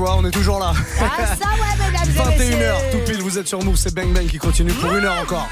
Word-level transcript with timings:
quoi, 0.00 0.16
on 0.16 0.24
est 0.24 0.30
toujours 0.30 0.58
là. 0.58 0.72
Ah 1.00 1.26
ça 1.26 1.46
ouais, 1.48 1.76
mesdames 1.78 2.08
et 2.08 2.38
21h, 2.38 2.38
messieurs. 2.38 2.90
tout 2.92 2.98
pile, 3.12 3.22
vous 3.22 3.38
êtes 3.38 3.46
sur 3.46 3.62
Move, 3.62 3.76
c'est 3.76 3.94
Bang 3.94 4.12
Bang 4.12 4.26
qui 4.26 4.38
continue 4.38 4.72
pour 4.72 4.90
une 4.92 5.04
heure 5.04 5.20
encore. 5.22 5.48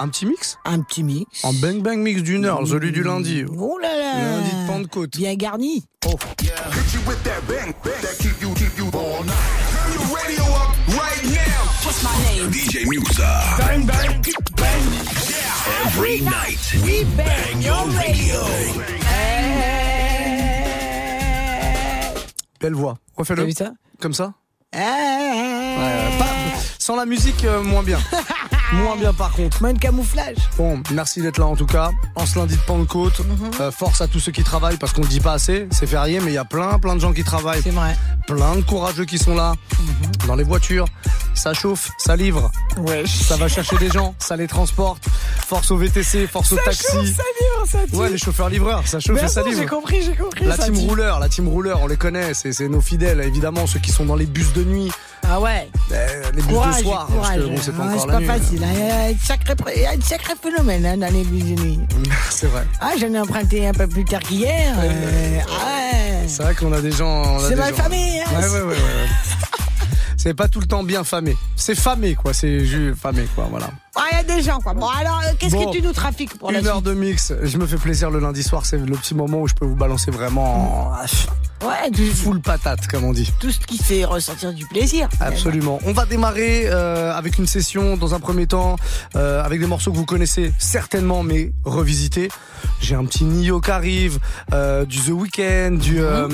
Un 0.00 0.08
petit 0.08 0.26
mix 0.26 0.58
Un 0.64 0.80
petit 0.80 1.02
mix. 1.02 1.44
Un 1.44 1.52
Bang 1.54 1.80
Bang 1.80 1.98
mix 1.98 2.22
d'une 2.22 2.44
heure, 2.44 2.66
celui 2.66 2.92
du 2.92 3.02
lundi. 3.02 3.44
Oh 3.58 3.78
là 3.80 3.96
là. 3.96 4.18
Lundi 4.18 4.50
de 4.50 4.66
Pentecôte. 4.66 5.16
Bien 5.16 5.34
garni. 5.36 5.84
Oh. 6.06 6.10
Hit 6.10 6.92
you 6.92 7.00
with 7.08 7.22
that 7.22 7.40
bang, 7.48 7.72
bang 7.82 8.00
that 8.02 8.18
keep 8.18 8.40
you, 8.42 8.52
keep 8.54 8.76
you 8.76 8.90
all 8.92 9.24
night. 9.24 9.34
Turn 9.70 9.92
your 9.94 10.16
radio 10.16 10.44
up 10.44 10.76
right 10.88 11.24
now. 11.24 11.64
What's 11.84 12.02
my 12.02 12.10
name? 12.24 12.50
DJ 12.50 12.86
Musa. 12.88 13.56
Bang, 13.58 13.86
bang, 13.86 14.22
bang. 14.56 14.82
Every 15.86 16.20
night. 16.20 16.60
We 16.84 17.04
bang 17.16 17.62
your 17.62 17.86
radio. 17.96 19.03
Belle 22.64 22.72
voix. 22.72 22.96
Refais-le. 23.18 23.44
vu 23.44 23.52
ça? 23.52 23.72
Comme 24.00 24.14
ça? 24.14 24.32
Eh. 24.72 24.78
Ouais, 24.78 26.18
pas- 26.18 26.24
Sans 26.78 26.96
la 26.96 27.04
musique, 27.04 27.44
euh, 27.44 27.62
moins 27.62 27.82
bien. 27.82 27.98
moins 28.72 28.96
bien 28.96 29.12
par 29.12 29.32
contre. 29.32 29.60
Moins 29.62 29.72
de 29.72 29.78
camouflage. 29.78 30.36
Bon, 30.56 30.80
merci 30.92 31.20
d'être 31.22 31.38
là 31.38 31.46
en 31.46 31.56
tout 31.56 31.66
cas. 31.66 31.90
En 32.16 32.26
ce 32.26 32.38
lundi 32.38 32.56
de 32.56 32.60
Pentecôte, 32.62 33.20
Mhm. 33.20 33.50
euh, 33.60 33.70
force 33.70 34.00
à 34.00 34.08
tous 34.08 34.20
ceux 34.20 34.32
qui 34.32 34.42
travaillent 34.42 34.76
parce 34.76 34.92
qu'on 34.92 35.02
le 35.02 35.08
dit 35.08 35.20
pas 35.20 35.32
assez. 35.34 35.68
C'est 35.70 35.86
férié, 35.86 36.20
mais 36.20 36.30
il 36.32 36.34
y 36.34 36.38
a 36.38 36.44
plein, 36.44 36.78
plein 36.78 36.94
de 36.94 37.00
gens 37.00 37.12
qui 37.12 37.24
travaillent. 37.24 37.62
C'est 37.62 37.70
vrai. 37.70 37.96
Plein 38.26 38.56
de 38.56 38.62
courageux 38.62 39.04
qui 39.04 39.18
sont 39.18 39.34
là. 39.34 39.54
Mhm. 39.78 40.26
Dans 40.26 40.34
les 40.36 40.44
voitures, 40.44 40.86
ça 41.34 41.52
chauffe, 41.52 41.90
ça 41.98 42.16
livre. 42.16 42.50
Ouais. 42.78 43.04
Ça 43.06 43.36
va 43.36 43.48
chercher 43.48 43.76
des 43.78 43.90
gens, 43.90 44.14
ça 44.18 44.36
les 44.36 44.46
transporte. 44.46 45.04
Force 45.46 45.70
au 45.70 45.76
VTC, 45.76 46.26
force 46.26 46.52
au 46.52 46.56
taxi. 46.56 46.82
Ça 46.86 46.98
livre, 46.98 47.66
ça 47.66 47.78
tue. 47.88 47.96
Ouais, 47.96 48.08
les 48.10 48.18
chauffeurs 48.18 48.48
livreurs, 48.48 48.86
ça 48.86 48.98
chauffe 49.00 49.22
et 49.22 49.28
ça 49.28 49.42
livre. 49.42 49.60
j'ai 49.60 49.66
compris, 49.66 50.02
j'ai 50.02 50.14
compris. 50.16 50.44
La 50.46 50.56
team 50.56 50.76
rouleur, 50.78 51.20
la 51.20 51.28
team 51.28 51.48
rouleur, 51.48 51.80
on 51.82 51.86
les 51.86 51.96
connaît, 51.96 52.32
c'est 52.34 52.52
c'est 52.52 52.68
nos 52.68 52.80
fidèles, 52.80 53.20
évidemment, 53.20 53.66
ceux 53.66 53.78
qui 53.80 53.92
sont 53.92 54.06
dans 54.06 54.16
les 54.16 54.26
bus 54.26 54.52
de 54.54 54.64
nuit, 54.64 54.90
Ah 55.26 55.40
ouais. 55.40 55.68
euh, 55.92 56.22
les 56.34 56.42
Courage, 56.42 56.82
soir, 56.82 57.06
parce 57.06 57.12
courage. 57.18 57.36
que 57.40 57.46
bon, 57.46 57.56
c'est 57.62 57.72
pas 57.72 57.82
Ah, 57.82 57.86
encore 57.94 58.00
c'est 58.00 58.06
la 58.06 58.12
pas 58.12 58.20
nuit. 58.20 58.26
facile. 58.26 58.64
hein. 58.64 58.68
Il 58.74 58.80
y 58.80 58.90
a 58.90 59.04
un 59.04 59.18
sacré, 59.24 59.54
il 59.76 59.82
y 59.82 59.86
a 59.86 59.90
un 59.90 60.00
sacré 60.00 60.34
phénomène 60.42 60.86
hein, 60.86 60.96
dans 60.96 61.12
les 61.12 61.24
nuit. 61.24 61.80
C'est 62.30 62.46
vrai. 62.48 62.64
Ah, 62.80 62.92
j'en 63.00 63.12
ai 63.14 63.20
emprunté 63.20 63.66
un 63.66 63.72
peu 63.72 63.86
plus 63.86 64.04
tard 64.04 64.20
qu'hier. 64.20 64.74
euh, 64.78 65.36
ouais. 65.38 66.28
C'est 66.28 66.42
vrai 66.42 66.54
qu'on 66.54 66.72
a 66.72 66.80
des 66.80 66.90
gens. 66.92 67.38
C'est 67.40 67.56
gens- 67.56 67.74
famé. 67.74 68.20
Hein. 68.20 68.30
Ouais, 68.40 68.48
ouais, 68.48 68.50
ouais, 68.50 68.62
ouais. 68.62 68.72
ouais. 68.72 68.76
C'est 70.16 70.34
pas 70.34 70.48
tout 70.48 70.60
le 70.60 70.66
temps 70.66 70.82
bien 70.82 71.04
famé. 71.04 71.36
C'est 71.56 71.74
famé, 71.74 72.14
quoi. 72.14 72.32
C'est 72.34 72.64
juste 72.64 72.98
famé, 72.98 73.26
quoi. 73.34 73.46
Voilà. 73.50 73.68
Ah, 73.96 74.02
il 74.12 74.16
y 74.16 74.20
a 74.20 74.22
des 74.36 74.42
gens, 74.42 74.58
quoi. 74.58 74.74
Bon, 74.74 74.88
alors, 74.88 75.20
euh, 75.24 75.32
qu'est-ce 75.38 75.54
Bon. 75.54 75.66
que 75.70 75.76
tu 75.76 75.82
nous 75.82 75.92
trafiques 75.92 76.36
pour 76.38 76.50
la 76.50 76.60
Une 76.60 76.66
heure 76.66 76.82
de 76.82 76.94
mix. 76.94 77.32
Je 77.42 77.58
me 77.58 77.66
fais 77.66 77.76
plaisir 77.76 78.10
le 78.10 78.18
lundi 78.18 78.42
soir. 78.42 78.66
C'est 78.66 78.76
le 78.78 78.96
petit 78.96 79.14
moment 79.14 79.40
où 79.42 79.48
je 79.48 79.54
peux 79.54 79.64
vous 79.66 79.76
balancer 79.76 80.10
vraiment 80.10 80.90
en 80.90 81.04
Ouais, 81.66 81.90
tout, 81.90 82.02
full 82.14 82.40
patate, 82.40 82.86
comme 82.88 83.04
on 83.04 83.12
dit. 83.12 83.32
tout 83.40 83.50
ce 83.50 83.58
qui 83.58 83.78
fait 83.78 84.04
ressentir 84.04 84.52
du 84.52 84.66
plaisir. 84.66 85.08
Absolument. 85.20 85.78
On 85.86 85.92
va 85.92 86.04
démarrer 86.04 86.64
euh, 86.66 87.14
avec 87.14 87.38
une 87.38 87.46
session 87.46 87.96
dans 87.96 88.14
un 88.14 88.20
premier 88.20 88.46
temps 88.46 88.76
euh, 89.16 89.42
avec 89.42 89.60
des 89.60 89.66
morceaux 89.66 89.90
que 89.90 89.96
vous 89.96 90.04
connaissez 90.04 90.52
certainement 90.58 91.22
mais 91.22 91.52
revisités. 91.64 92.28
J'ai 92.80 92.96
un 92.96 93.04
petit 93.06 93.24
Nio 93.24 93.60
qui 93.62 93.70
arrive, 93.70 94.18
euh, 94.52 94.84
du 94.84 94.98
The 95.00 95.08
Weeknd, 95.10 95.78
du 95.78 96.00
euh, 96.00 96.28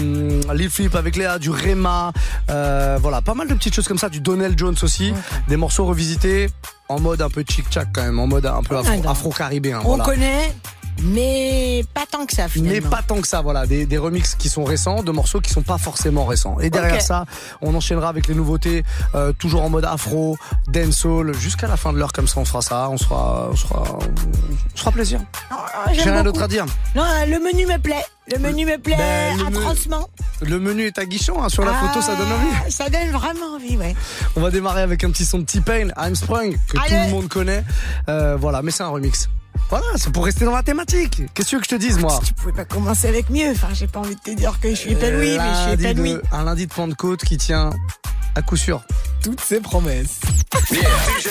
Lil 0.52 0.70
Flip 0.70 0.94
avec 0.96 1.14
Léa, 1.14 1.38
du 1.38 1.50
Rema, 1.50 2.12
euh, 2.50 2.98
voilà, 3.00 3.20
pas 3.22 3.34
mal 3.34 3.46
de 3.46 3.54
petites 3.54 3.74
choses 3.74 3.86
comme 3.86 3.98
ça, 3.98 4.08
du 4.08 4.20
Donnell 4.20 4.54
Jones 4.56 4.76
aussi, 4.82 5.12
des 5.48 5.56
morceaux 5.56 5.84
revisités 5.84 6.48
en 6.90 6.98
mode 7.00 7.22
un 7.22 7.30
peu 7.30 7.44
chic-chac 7.48 7.88
quand 7.94 8.02
même, 8.02 8.18
en 8.18 8.26
mode 8.26 8.46
un 8.46 8.62
peu 8.62 8.76
afro- 8.76 9.08
afro-caribéen. 9.08 9.78
On 9.84 9.90
voilà. 9.96 10.04
connaît, 10.04 10.52
mais 11.02 11.84
pas 11.94 12.04
tant 12.10 12.26
que 12.26 12.34
ça, 12.34 12.48
finalement. 12.48 12.80
Mais 12.82 12.88
pas 12.88 13.02
tant 13.02 13.20
que 13.20 13.28
ça, 13.28 13.40
voilà, 13.40 13.66
des, 13.66 13.86
des 13.86 13.98
remixes 13.98 14.34
qui 14.34 14.48
sont 14.48 14.64
récents, 14.64 15.02
de 15.02 15.10
morceaux 15.12 15.40
qui 15.40 15.50
sont 15.50 15.62
pas 15.62 15.78
forcément 15.78 16.24
récents. 16.24 16.58
Et 16.60 16.70
derrière 16.70 17.02
ça, 17.02 17.24
on 17.60 17.74
enchaînera 17.74 18.08
avec 18.08 18.26
les 18.26 18.34
nouveautés, 18.34 18.84
euh, 19.14 19.32
toujours 19.32 19.62
en 19.62 19.70
mode 19.70 19.84
afro, 19.84 20.36
dancehall, 20.68 21.34
jusqu'à 21.34 21.66
la 21.66 21.76
fin 21.76 21.92
de 21.92 21.98
l'heure 21.98 22.12
comme 22.12 22.28
ça, 22.28 22.40
on 22.40 22.44
fera 22.44 22.62
ça, 22.62 22.88
on 22.90 22.96
sera, 22.96 23.48
on 23.50 23.56
sera, 23.56 23.82
on 24.86 24.90
plaisir. 24.90 25.20
Ah, 25.50 25.92
j'aime 25.92 26.04
J'ai 26.04 26.10
rien 26.10 26.22
d'autre 26.22 26.42
à 26.42 26.48
dire. 26.48 26.66
Non, 26.94 27.04
le 27.26 27.38
menu 27.38 27.66
me 27.66 27.78
plaît. 27.78 28.04
Le 28.32 28.38
menu 28.38 28.64
me 28.64 28.78
plaît 28.78 28.96
Ben, 28.96 29.38
le 29.38 29.58
atrocement. 29.58 30.08
Le 30.42 30.60
menu 30.60 30.86
est 30.86 30.98
aguichant, 30.98 31.42
hein, 31.42 31.48
sur 31.48 31.64
la 31.64 31.74
photo, 31.74 32.00
ça 32.00 32.14
donne 32.14 32.30
envie. 32.30 32.56
Ah, 32.64 32.70
Ça 32.70 32.88
donne 32.88 33.10
vraiment 33.10 33.56
envie, 33.56 33.76
ouais. 33.76 33.94
On 34.36 34.40
va 34.40 34.50
démarrer 34.50 34.82
avec 34.82 35.02
un 35.02 35.10
petit 35.10 35.24
son 35.24 35.38
de 35.38 35.44
T-Pain, 35.44 35.88
I'm 35.96 36.14
Sprung, 36.14 36.56
que 36.68 36.76
tout 36.76 36.82
le 36.90 37.10
monde 37.10 37.28
connaît. 37.28 37.64
Euh, 38.08 38.36
voilà, 38.36 38.62
mais 38.62 38.70
c'est 38.70 38.82
un 38.84 38.88
remix. 38.88 39.28
Voilà, 39.68 39.86
c'est 39.96 40.10
pour 40.12 40.24
rester 40.24 40.44
dans 40.44 40.54
la 40.54 40.62
thématique. 40.64 41.22
Qu'est-ce 41.34 41.44
que 41.46 41.50
tu 41.50 41.54
veux 41.56 41.60
que 41.60 41.66
je 41.70 41.76
te 41.76 41.80
dise, 41.80 41.98
moi 41.98 42.18
Tu 42.24 42.34
pouvais 42.34 42.52
pas 42.52 42.64
commencer 42.64 43.06
avec 43.08 43.30
mieux. 43.30 43.50
Enfin, 43.52 43.68
j'ai 43.72 43.86
pas 43.86 44.00
envie 44.00 44.16
de 44.16 44.20
te 44.20 44.30
dire 44.32 44.58
que 44.60 44.70
je 44.70 44.74
suis 44.74 44.92
épanoui, 44.92 45.36
mais 45.38 45.48
je 45.54 45.60
suis 45.60 45.70
Lundi 45.70 45.84
épanoui. 45.84 46.12
de- 46.14 46.22
Un 46.32 46.44
lundi 46.44 46.66
de 46.66 46.72
Pentecôte 46.72 47.24
qui 47.24 47.36
tient 47.36 47.70
à 48.34 48.42
coup 48.42 48.56
sûr 48.56 48.82
toutes 49.22 49.40
ses 49.40 49.60
promesses. 49.60 50.18
DJ 50.70 51.28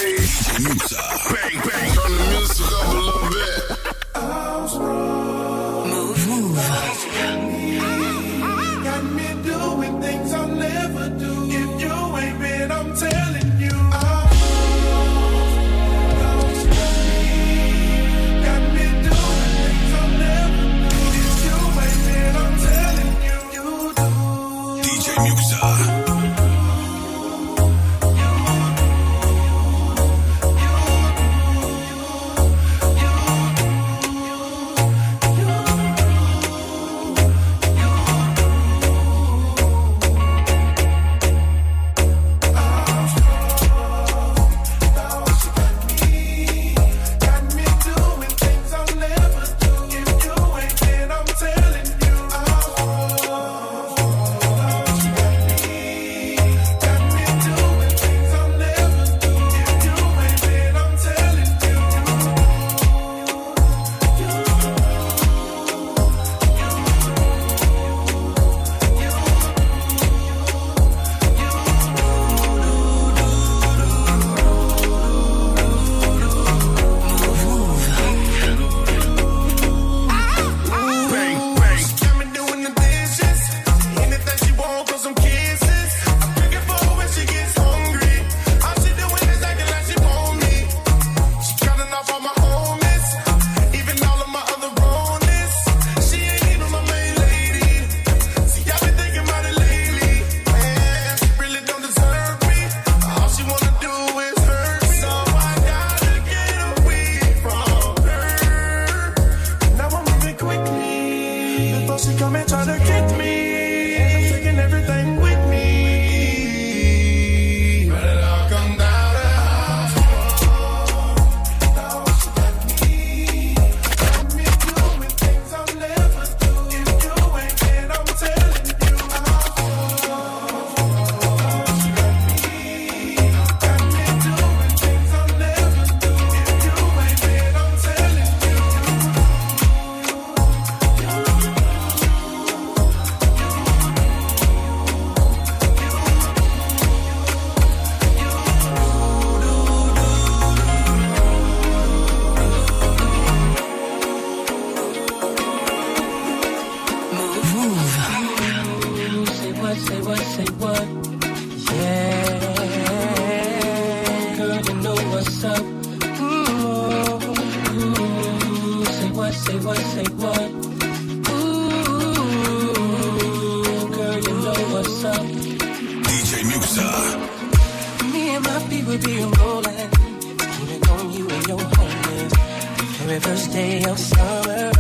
first 183.20 183.52
day 183.52 183.84
of 183.84 183.98
summer, 184.00 184.72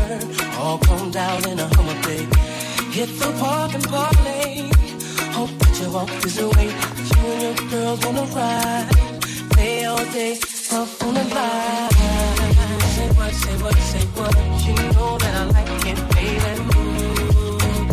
all 0.59 0.77
combed 0.79 1.15
out 1.15 1.47
in 1.47 1.59
a 1.59 1.67
Hummer 1.75 1.99
Bay. 2.03 2.23
Hit 2.91 3.09
the 3.19 3.31
park 3.39 3.73
and 3.73 3.83
parlay. 3.83 4.69
Hope 5.37 5.53
that 5.59 5.79
you 5.79 5.91
walk 5.91 6.09
this 6.23 6.37
way. 6.41 6.67
You 7.09 7.21
and 7.33 7.59
your 7.59 7.69
girls 7.69 8.05
wanna 8.05 8.25
ride. 8.35 8.87
Play 9.51 9.85
all 9.85 10.05
day, 10.17 10.33
up 10.71 11.03
on 11.03 11.13
the 11.13 11.25
line. 11.35 11.89
Say 12.95 13.09
what, 13.17 13.33
say 13.43 13.55
what, 13.63 13.77
say 13.91 14.05
what. 14.17 14.35
You 14.65 14.75
know 14.95 15.17
that 15.21 15.33
I 15.41 15.43
like 15.57 15.85
it, 15.91 15.99
baby. 16.15 16.53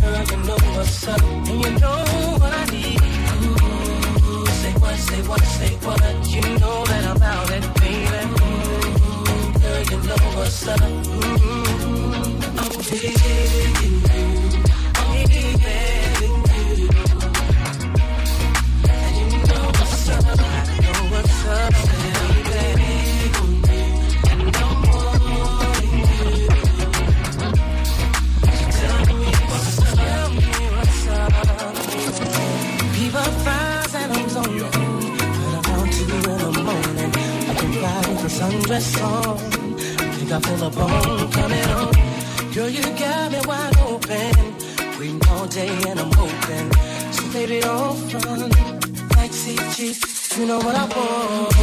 Girl, 0.01 0.23
you 0.31 0.39
know 0.49 0.59
what's 0.77 1.09
up, 1.09 1.23
and 1.23 1.59
you 1.65 1.71
know 1.83 2.01
what 2.41 2.53
I 2.53 2.65
need. 2.75 3.01
Say 4.61 4.73
what, 4.83 4.97
say 5.09 5.21
what, 5.29 5.45
say 5.59 5.73
what. 5.87 6.01
You 6.35 6.43
know 6.61 6.86
I'm 12.57 12.71
feeling 12.81 13.75
you. 13.83 13.99
I'm 14.95 15.27
you. 16.79 16.91
And 18.89 19.17
you 19.17 19.27
know 19.49 19.67
what's 19.75 20.09
up. 20.09 20.25
I 20.25 20.79
know 20.83 21.01
what's 21.11 21.47
up. 21.47 21.75
And 24.31 24.57
I'm 24.57 24.79
wanting 24.87 25.99
you. 25.99 26.31
Tell 28.71 29.01
me 29.07 29.19
what's 29.51 29.79
up. 29.83 29.99
Tell 29.99 30.31
me 30.31 30.47
what's 30.77 31.07
up. 31.09 31.35
People 32.95 33.29
I'm. 33.43 34.71
But 35.19 35.55
around 35.69 35.91
two 35.93 36.07
in 36.07 37.11
I 37.45 38.03
can 38.05 38.31
sundress 38.31 39.03
on. 39.03 39.56
I 40.37 40.41
feel 40.41 40.67
a 40.67 40.71
bone 40.71 41.33
coming 41.33 41.65
on. 41.71 41.93
Girl, 42.53 42.69
you 42.69 42.83
got 42.83 43.33
me 43.33 43.39
wide 43.47 43.79
open. 43.89 44.35
Waiting 44.99 45.23
all 45.31 45.47
day 45.47 45.73
and 45.89 45.99
I'm 45.99 46.13
hoping. 46.13 46.73
So 47.13 47.23
baby, 47.33 47.61
don't 47.61 47.97
front. 48.11 48.55
Like 49.17 49.31
CG, 49.31 49.97
you 50.39 50.45
know 50.45 50.59
what 50.59 50.75
I 50.77 50.85
want. 50.93 51.57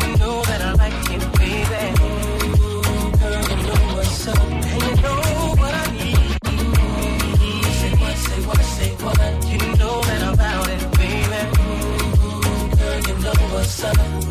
You 0.00 0.16
know 0.16 0.42
that 0.48 0.60
I 0.62 0.72
like 0.72 1.10
it, 1.16 1.22
baby. 1.36 1.84
Girl, 3.20 3.42
you 3.50 3.56
know 3.68 3.82
what's 3.94 4.26
up, 4.26 4.38
and 4.40 4.82
you 4.82 4.94
know 5.04 5.20
what 5.60 5.74
I 5.74 5.86
need. 6.00 6.32
Say 7.76 7.92
what, 8.00 8.16
say 8.16 8.40
what, 8.48 8.64
say 8.76 8.90
what, 9.04 9.20
you 9.52 9.58
know 9.76 10.00
that 10.00 10.22
about 10.32 10.66
it, 10.66 10.82
baby. 10.96 11.40
Girl, 12.78 12.98
you 13.06 13.14
know 13.22 13.36
what's 13.52 13.84
up. 13.84 14.29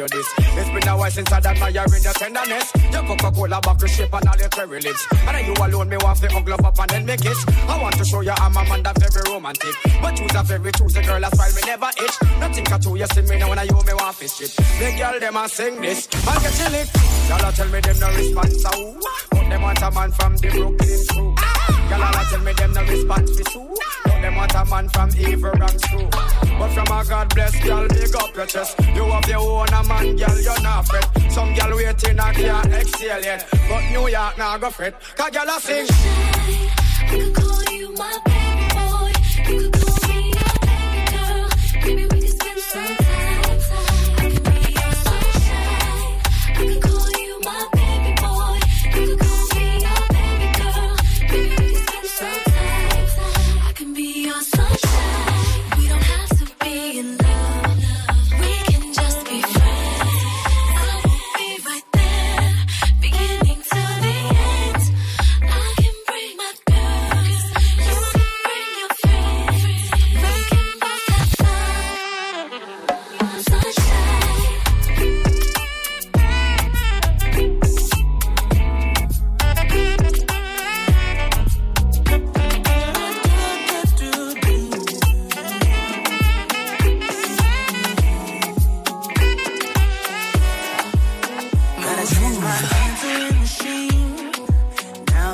You 0.00 0.08
this. 0.08 0.28
It's 0.38 0.70
been 0.70 0.88
a 0.88 0.96
while 0.96 1.10
since 1.10 1.30
I'd 1.32 1.44
admiring 1.44 2.02
your 2.02 2.12
tenderness. 2.14 2.72
Your 2.92 3.02
Coca-Cola 3.04 3.60
bottle 3.60 3.88
shape 3.88 4.12
and 4.12 4.28
all 4.28 4.36
your 4.36 4.48
cherry 4.48 4.80
lips. 4.80 5.06
And 5.12 5.34
then 5.36 5.44
you 5.44 5.54
alone, 5.60 5.88
me 5.88 5.96
want 6.00 6.18
to 6.20 6.28
hug 6.28 6.50
up 6.50 6.78
and 6.78 6.90
then 6.90 7.04
me 7.04 7.16
kiss. 7.16 7.44
I 7.68 7.80
want 7.80 7.96
to 7.98 8.04
show 8.04 8.20
you 8.20 8.32
I'm 8.32 8.56
a 8.56 8.64
man 8.64 8.82
that 8.82 8.96
very 8.98 9.22
romantic. 9.28 9.74
But 10.00 10.18
you's 10.18 10.34
a 10.34 10.42
very 10.42 10.72
choosy 10.72 11.02
girl, 11.02 11.20
that's 11.20 11.38
why 11.38 11.50
me 11.54 11.62
never 11.66 11.90
itch. 12.00 12.16
Nothing 12.40 12.64
can 12.64 12.80
do 12.80 12.96
you 12.96 13.06
see 13.12 13.22
me 13.22 13.38
now 13.38 13.48
when 13.50 13.58
I 13.58 13.64
you 13.64 13.76
me 13.84 13.94
want 13.94 14.16
fish 14.16 14.40
it. 14.40 14.56
The 14.56 14.96
girl 14.96 15.20
them 15.20 15.36
a 15.36 15.48
sing 15.48 15.80
this, 15.80 16.08
I'll 16.26 16.40
get 16.40 16.58
you 16.58 16.70
licked. 16.70 16.96
Y'all 17.28 17.52
tell 17.52 17.68
me 17.68 17.80
them 17.80 17.98
no 18.00 18.08
response, 18.16 18.62
so? 18.62 18.70
But 19.30 19.48
them 19.48 19.62
want 19.62 19.82
a 19.82 19.90
man 19.90 20.12
from 20.12 20.36
the 20.36 20.48
Brooklyn 20.48 21.00
crew. 21.08 21.34
Y'all 21.90 22.24
tell 22.30 22.40
me 22.40 22.52
them 22.52 22.72
no 22.72 22.82
response? 22.82 23.30
But 23.36 24.09
them 24.30 24.36
want 24.36 24.54
a 24.54 24.64
man 24.64 24.88
from 24.88 25.10
evil 25.18 25.52
ranks 25.52 25.82
too. 25.88 26.08
But 26.58 26.68
from 26.70 26.98
a 26.98 27.04
God 27.04 27.34
bless 27.34 27.64
girl, 27.64 27.88
big 27.88 28.14
up 28.16 28.34
your 28.34 28.46
chest. 28.46 28.78
You 28.94 29.04
have 29.04 29.28
your 29.28 29.38
own 29.38 29.68
a 29.68 29.84
man, 29.84 30.16
girl, 30.16 30.40
you're 30.40 30.62
not 30.62 30.86
fret. 30.86 31.08
Some 31.30 31.54
girl 31.54 31.76
waiting 31.76 32.18
and 32.18 32.36
can't 32.36 32.72
exhale 32.72 33.22
yet. 33.22 33.46
But 33.50 33.90
New 33.90 34.08
York 34.08 34.38
now 34.38 34.58
go 34.58 34.70
fret. 34.70 35.00
Cause 35.16 35.30
girl 35.30 35.48
a 35.48 35.60
sing. 35.60 35.86
I 35.90 37.06
could 37.10 37.34
call 37.34 37.74
you 37.74 37.94
my 37.94 38.18
baby 38.24 39.70
boy. 39.74 39.79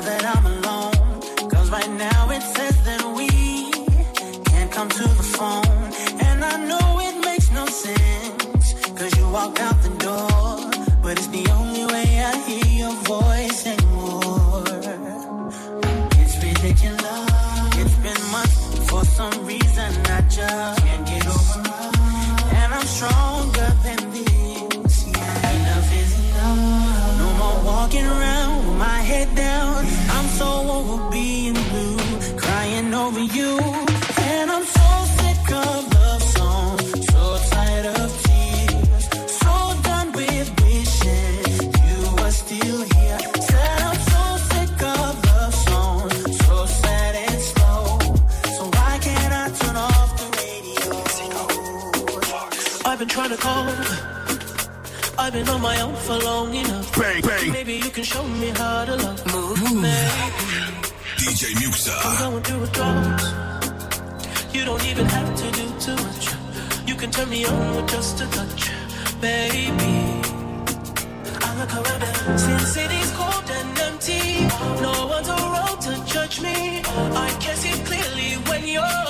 That 0.07 0.23
I'm 0.35 0.45
alone. 0.55 1.49
Cause 1.51 1.69
right 1.69 1.91
now 2.07 2.29
it 2.31 2.41
says 2.55 2.75
that 2.87 3.01
we 3.17 3.27
can't 4.51 4.71
come 4.71 4.89
to 4.89 5.05
the 5.19 5.27
phone. 5.37 5.83
And 6.27 6.39
I 6.53 6.55
know 6.69 6.87
it 7.07 7.15
makes 7.25 7.51
no 7.51 7.65
sense. 7.65 8.65
Cause 8.99 9.11
you 9.17 9.25
walked 9.29 9.59
out 9.59 9.77
the 9.83 9.93
door. 10.05 10.26
been 55.37 55.49
on 55.49 55.61
my 55.61 55.79
own 55.81 55.95
for 55.95 56.17
long 56.29 56.53
enough. 56.53 56.87
Bang, 56.99 57.21
bang. 57.21 57.51
Maybe 57.51 57.73
you 57.85 57.91
can 57.97 58.03
show 58.03 58.23
me 58.41 58.49
how 58.59 58.85
to 58.85 58.95
love. 58.95 59.19
Move, 59.33 59.59
Move. 59.73 60.33
DJ 61.21 61.41
Muxa. 61.61 61.93
I'm 62.05 62.31
going 62.31 62.43
through 62.43 62.61
withdrawals. 62.61 63.25
You 64.55 64.65
don't 64.69 64.85
even 64.91 65.05
have 65.05 65.29
to 65.41 65.47
do 65.59 65.65
too 65.85 65.97
much. 66.05 66.25
You 66.89 66.95
can 67.01 67.09
turn 67.11 67.29
me 67.29 67.45
on 67.45 67.75
with 67.75 67.87
just 67.95 68.21
a 68.21 68.27
touch, 68.37 68.61
baby. 69.21 69.95
I 71.47 71.49
look 71.59 71.73
around 71.79 72.03
and 72.09 72.39
since 72.39 72.67
city's 72.77 73.11
cold 73.19 73.47
and 73.59 73.79
empty, 73.89 74.23
no 74.85 74.93
one's 75.13 75.29
around 75.29 75.79
to 75.87 75.93
judge 76.13 76.41
me. 76.41 76.81
I 77.25 77.29
can 77.43 77.55
see 77.63 77.75
clearly 77.89 78.29
when 78.49 78.63
you're. 78.67 79.06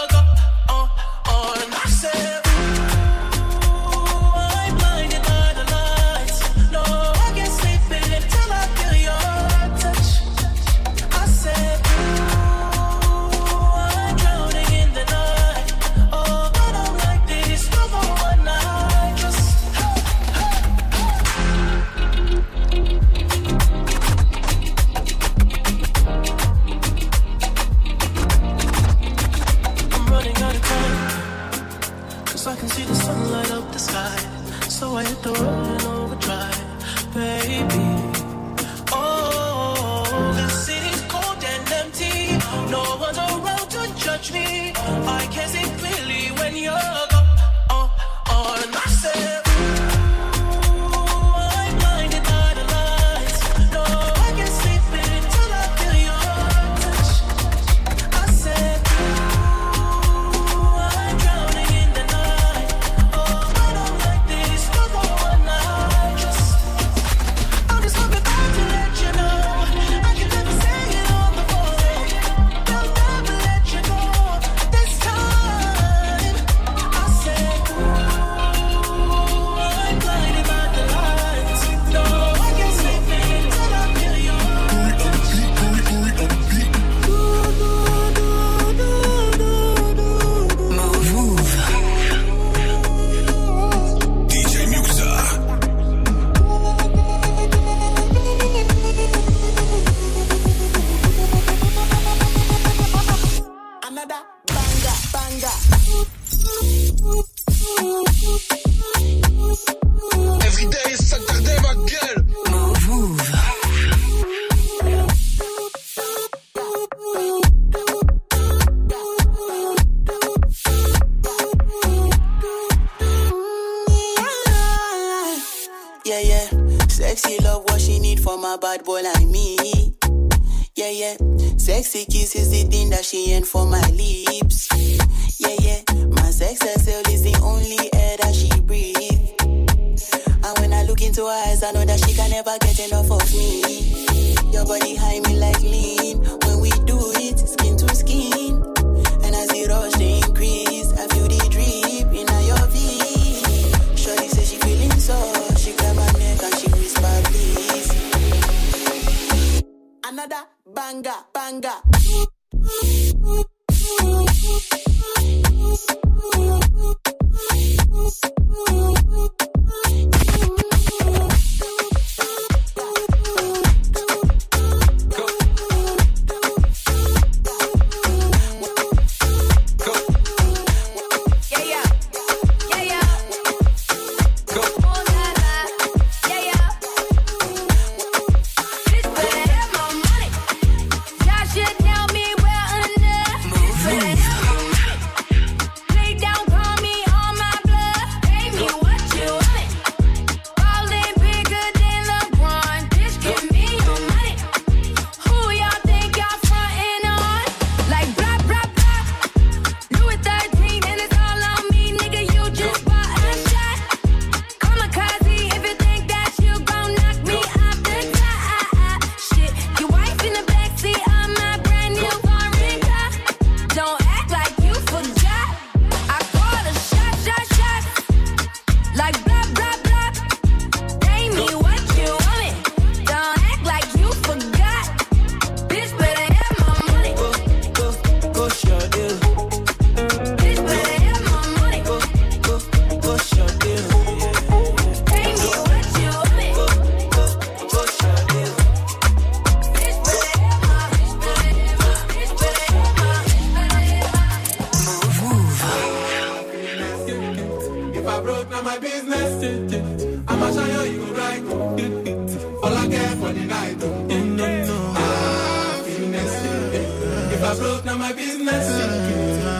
I 267.48 267.56
broke, 267.56 267.86
now 267.86 267.98
my 267.98 268.12
business. 268.12 268.68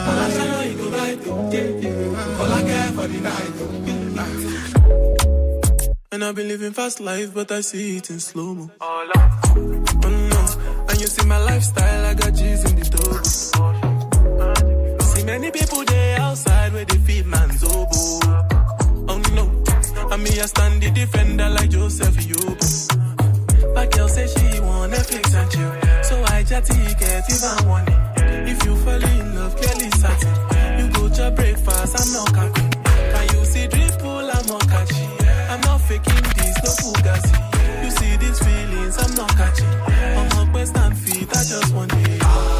All 0.08 0.18
I 0.18 0.28
know 0.50 0.60
you 0.60 0.76
go 0.76 0.90
buy 0.90 1.08
it. 1.08 1.26
All 2.38 2.52
I 2.52 2.62
care 2.62 2.92
for 2.92 3.06
the 3.08 3.20
night. 3.20 3.54
And 6.12 6.22
I've 6.22 6.34
been 6.34 6.48
living 6.48 6.72
fast 6.72 7.00
life, 7.00 7.32
but 7.32 7.50
I 7.50 7.62
see 7.62 7.96
it 7.96 8.10
in 8.10 8.20
slow 8.20 8.54
mo. 8.54 8.70
Oh 8.80 9.06
no, 9.12 10.40
and 10.90 11.00
you 11.00 11.06
see 11.06 11.24
my 11.26 11.38
lifestyle, 11.38 12.04
I 12.04 12.14
got 12.14 12.34
G's 12.34 12.64
in 12.70 12.76
the 12.78 12.84
dough. 12.94 13.22
See 15.14 15.24
many 15.24 15.50
people 15.50 15.84
there 15.84 16.20
outside 16.20 16.74
where 16.74 16.84
they 16.84 16.98
feed 16.98 17.24
man's 17.26 17.64
oboe. 17.64 18.20
Oh 19.08 19.18
no, 19.32 19.44
and 20.12 20.22
me 20.22 20.30
I 20.40 20.46
stand 20.46 20.82
the 20.82 20.90
defender 20.90 21.48
like 21.48 21.70
Joseph 21.70 22.16
Yobo. 22.16 22.66
My 23.74 23.86
girl 23.86 24.08
say 24.08 24.26
she 24.26 24.60
want 24.60 24.92
Netflix 24.92 25.34
and 25.34 25.50
chill 25.50 25.87
chatty, 26.48 26.78
you 26.80 26.94
get 26.94 27.24
even 27.30 27.68
warning. 27.68 28.00
If 28.48 28.64
you 28.64 28.74
fall 28.76 29.04
in 29.04 29.34
love, 29.34 29.54
clearly 29.56 29.90
certain. 29.90 30.34
You 30.78 30.90
go 30.92 31.08
to 31.08 31.30
breakfast, 31.32 31.92
I'm 32.00 32.12
not 32.12 32.34
capping. 32.34 32.70
Can 33.12 33.36
you 33.36 33.44
see 33.44 33.66
dripple, 33.68 34.30
I'm 34.34 34.46
not 34.46 34.68
catching. 34.68 35.10
I'm 35.50 35.60
not 35.60 35.80
faking 35.82 36.24
this, 36.36 36.56
no 36.64 36.70
fugazi. 36.80 37.84
You 37.84 37.90
see 37.90 38.16
these 38.16 38.38
feelings, 38.38 38.96
I'm 38.98 39.14
not 39.14 39.30
catching. 39.36 39.74
I'm 40.18 40.28
not 40.28 40.54
west 40.54 40.76
and 40.76 40.96
fit. 40.96 41.28
I 41.36 41.44
just 41.44 41.74
want 41.74 41.92
it. 41.94 42.57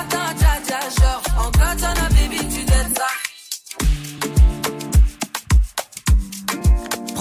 I 0.00 0.04
thought. 0.04 0.49